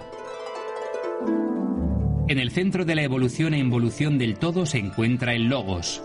En 2.28 2.40
el 2.40 2.50
centro 2.50 2.84
de 2.84 2.96
la 2.96 3.04
evolución 3.04 3.54
e 3.54 3.60
involución 3.60 4.18
del 4.18 4.40
todo 4.40 4.66
se 4.66 4.80
encuentra 4.80 5.36
el 5.36 5.50
logos. 5.50 6.02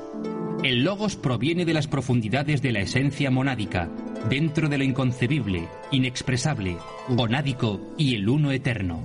El 0.63 0.85
logos 0.85 1.17
proviene 1.17 1.65
de 1.65 1.73
las 1.73 1.87
profundidades 1.87 2.61
de 2.61 2.73
la 2.73 2.81
esencia 2.81 3.31
monádica, 3.31 3.89
dentro 4.29 4.69
de 4.69 4.77
lo 4.77 4.85
inconcebible, 4.85 5.69
inexpresable, 5.91 6.77
monádico 7.09 7.81
y 7.97 8.15
el 8.15 8.29
uno 8.29 8.51
eterno. 8.51 9.03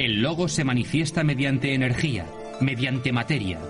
El 0.00 0.22
logos 0.22 0.50
se 0.50 0.64
manifiesta 0.64 1.22
mediante 1.22 1.72
energía, 1.72 2.26
mediante 2.60 3.12
materia, 3.12 3.60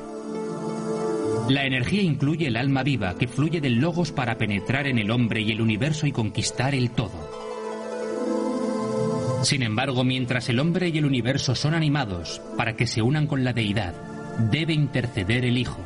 la 1.49 1.65
energía 1.65 2.03
incluye 2.03 2.47
el 2.47 2.57
alma 2.57 2.83
viva 2.83 3.17
que 3.17 3.27
fluye 3.27 3.61
del 3.61 3.77
logos 3.77 4.13
para 4.13 4.37
penetrar 4.37 4.87
en 4.87 4.99
el 4.99 5.11
hombre 5.11 5.41
y 5.41 5.51
el 5.53 5.61
universo 5.61 6.07
y 6.07 6.13
conquistar 6.13 6.75
el 6.75 6.91
todo. 6.91 7.49
Sin 9.43 9.63
embargo, 9.63 10.05
mientras 10.05 10.49
el 10.49 10.59
hombre 10.59 10.89
y 10.89 10.99
el 10.99 11.07
universo 11.07 11.55
son 11.55 11.75
animados 11.75 12.43
para 12.57 12.77
que 12.77 12.87
se 12.87 13.03
unan 13.03 13.27
con 13.27 13.45
la 13.45 13.53
deidad, 13.53 13.95
debe 14.51 14.75
interceder 14.75 15.45
el 15.45 15.57
Hijo. 15.57 15.79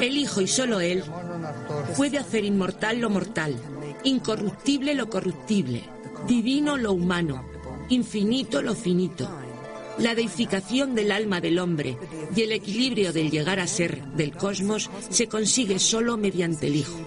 El 0.00 0.16
Hijo 0.16 0.40
y 0.40 0.46
solo 0.46 0.80
Él 0.80 1.02
puede 1.96 2.18
hacer 2.18 2.44
inmortal 2.44 3.00
lo 3.00 3.10
mortal, 3.10 3.54
incorruptible 4.04 4.94
lo 4.94 5.10
corruptible, 5.10 5.82
divino 6.26 6.76
lo 6.76 6.92
humano, 6.92 7.44
infinito 7.88 8.62
lo 8.62 8.74
finito. 8.74 9.41
La 9.98 10.14
deificación 10.14 10.94
del 10.94 11.12
alma 11.12 11.40
del 11.40 11.58
hombre 11.58 11.96
y 12.34 12.42
el 12.42 12.52
equilibrio 12.52 13.12
del 13.12 13.30
llegar 13.30 13.60
a 13.60 13.66
ser 13.66 14.02
del 14.16 14.32
cosmos 14.32 14.90
se 15.10 15.28
consigue 15.28 15.78
solo 15.78 16.16
mediante 16.16 16.66
el 16.66 16.76
Hijo. 16.76 16.98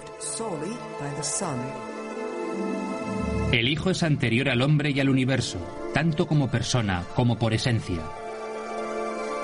El 3.52 3.70
Hijo 3.70 3.90
es 3.90 4.04
anterior 4.04 4.50
al 4.50 4.62
hombre 4.62 4.92
y 4.92 5.00
al 5.00 5.10
universo, 5.10 5.58
tanto 5.94 6.28
como 6.28 6.52
persona 6.52 7.06
como 7.16 7.40
por 7.40 7.54
esencia. 7.54 8.02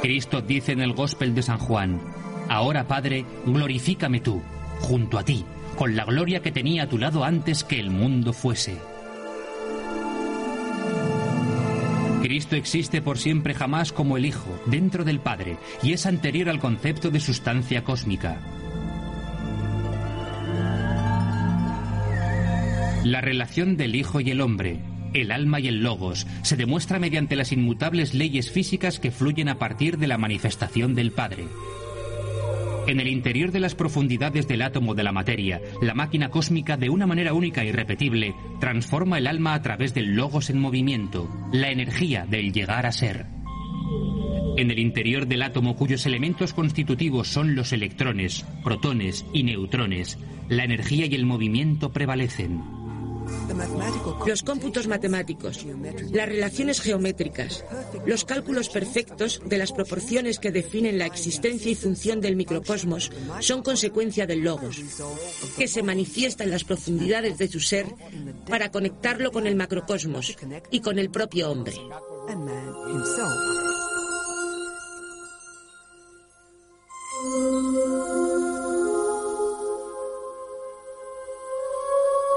Cristo 0.02 0.42
dice 0.42 0.72
en 0.72 0.82
el 0.82 0.94
Gospel 0.94 1.34
de 1.36 1.44
San 1.44 1.60
Juan, 1.60 2.02
Ahora 2.50 2.88
Padre, 2.88 3.26
glorifícame 3.46 4.20
tú, 4.20 4.42
junto 4.80 5.18
a 5.18 5.24
ti, 5.24 5.46
con 5.78 5.96
la 5.96 6.06
gloria 6.06 6.42
que 6.42 6.52
tenía 6.52 6.84
a 6.84 6.90
tu 6.90 6.98
lado 6.98 7.24
antes 7.24 7.64
que 7.64 7.80
el 7.80 7.90
mundo 7.90 8.34
fuese. 8.34 8.78
Cristo 12.22 12.56
existe 12.56 13.02
por 13.02 13.18
siempre 13.18 13.56
jamás 13.56 13.92
como 13.92 14.16
el 14.16 14.26
Hijo, 14.26 14.60
dentro 14.68 15.04
del 15.04 15.20
Padre, 15.20 15.58
y 15.82 15.94
es 15.94 16.06
anterior 16.06 16.50
al 16.50 16.60
concepto 16.60 17.10
de 17.10 17.20
sustancia 17.20 17.84
cósmica. 17.84 18.40
La 23.04 23.22
relación 23.22 23.76
del 23.76 23.96
Hijo 23.96 24.22
y 24.22 24.30
el 24.30 24.42
hombre, 24.42 24.80
el 25.14 25.32
alma 25.32 25.60
y 25.60 25.68
el 25.68 25.82
logos, 25.82 26.28
se 26.44 26.56
demuestra 26.56 27.00
mediante 27.00 27.36
las 27.36 27.52
inmutables 27.52 28.14
leyes 28.14 28.52
físicas 28.52 29.00
que 29.00 29.10
fluyen 29.10 29.50
a 29.50 29.58
partir 29.58 29.98
de 29.98 30.08
la 30.08 30.20
manifestación 30.20 30.94
del 30.94 31.12
Padre. 31.12 31.48
En 32.88 33.00
el 33.00 33.08
interior 33.08 33.52
de 33.52 33.60
las 33.60 33.76
profundidades 33.76 34.48
del 34.48 34.62
átomo 34.62 34.96
de 34.96 35.04
la 35.04 35.12
materia, 35.12 35.62
la 35.82 35.94
máquina 35.94 36.30
cósmica, 36.30 36.78
de 36.78 36.90
una 36.90 37.08
manera 37.08 37.34
única 37.34 37.64
y 37.64 37.72
repetible, 37.72 38.34
transforma 38.60 39.18
el 39.18 39.28
alma 39.28 39.54
a 39.54 39.62
través 39.62 39.94
del 39.94 40.16
logos 40.16 40.50
en 40.50 40.60
movimiento, 40.60 41.30
la 41.54 41.70
energía 41.70 42.26
del 42.26 42.52
llegar 42.52 42.86
a 42.86 42.92
ser. 42.92 43.28
En 44.58 44.70
el 44.72 44.80
interior 44.80 45.28
del 45.28 45.44
átomo 45.44 45.76
cuyos 45.76 46.06
elementos 46.06 46.54
constitutivos 46.54 47.28
son 47.28 47.56
los 47.56 47.72
electrones, 47.72 48.46
protones 48.64 49.26
y 49.32 49.44
neutrones, 49.44 50.18
la 50.50 50.64
energía 50.64 51.06
y 51.06 51.16
el 51.16 51.26
movimiento 51.26 51.94
prevalecen. 51.94 52.81
Los 54.26 54.44
cómputos 54.44 54.88
matemáticos, 54.88 55.66
las 56.12 56.30
relaciones 56.30 56.82
geométricas, 56.82 57.64
los 58.06 58.26
cálculos 58.26 58.70
perfectos 58.70 59.42
de 59.46 59.58
las 59.58 59.72
proporciones 59.72 60.40
que 60.40 60.52
definen 60.52 60.98
la 60.98 61.06
existencia 61.06 61.72
y 61.72 61.76
función 61.76 62.22
del 62.22 62.36
microcosmos 62.36 63.12
son 63.40 63.64
consecuencia 63.64 64.26
del 64.26 64.42
logos, 64.42 64.82
que 65.58 65.68
se 65.68 65.84
manifiesta 65.84 66.44
en 66.44 66.52
las 66.52 66.64
profundidades 66.64 67.38
de 67.38 67.48
su 67.48 67.60
ser 67.60 67.86
para 68.48 68.72
conectarlo 68.72 69.32
con 69.32 69.48
el 69.48 69.56
macrocosmos 69.56 70.36
y 70.70 70.80
con 70.82 71.00
el 71.00 71.10
propio 71.10 71.52
hombre. 71.52 71.76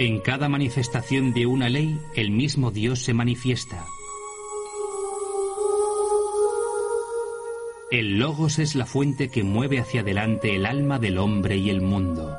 En 0.00 0.18
cada 0.18 0.48
manifestación 0.48 1.32
de 1.32 1.46
una 1.46 1.68
ley, 1.68 2.00
el 2.16 2.32
mismo 2.32 2.72
Dios 2.72 2.98
se 2.98 3.14
manifiesta. 3.14 3.86
El 7.92 8.18
logos 8.18 8.58
es 8.58 8.74
la 8.74 8.86
fuente 8.86 9.28
que 9.28 9.44
mueve 9.44 9.78
hacia 9.78 10.00
adelante 10.00 10.56
el 10.56 10.66
alma 10.66 10.98
del 10.98 11.16
hombre 11.16 11.58
y 11.58 11.70
el 11.70 11.80
mundo. 11.80 12.36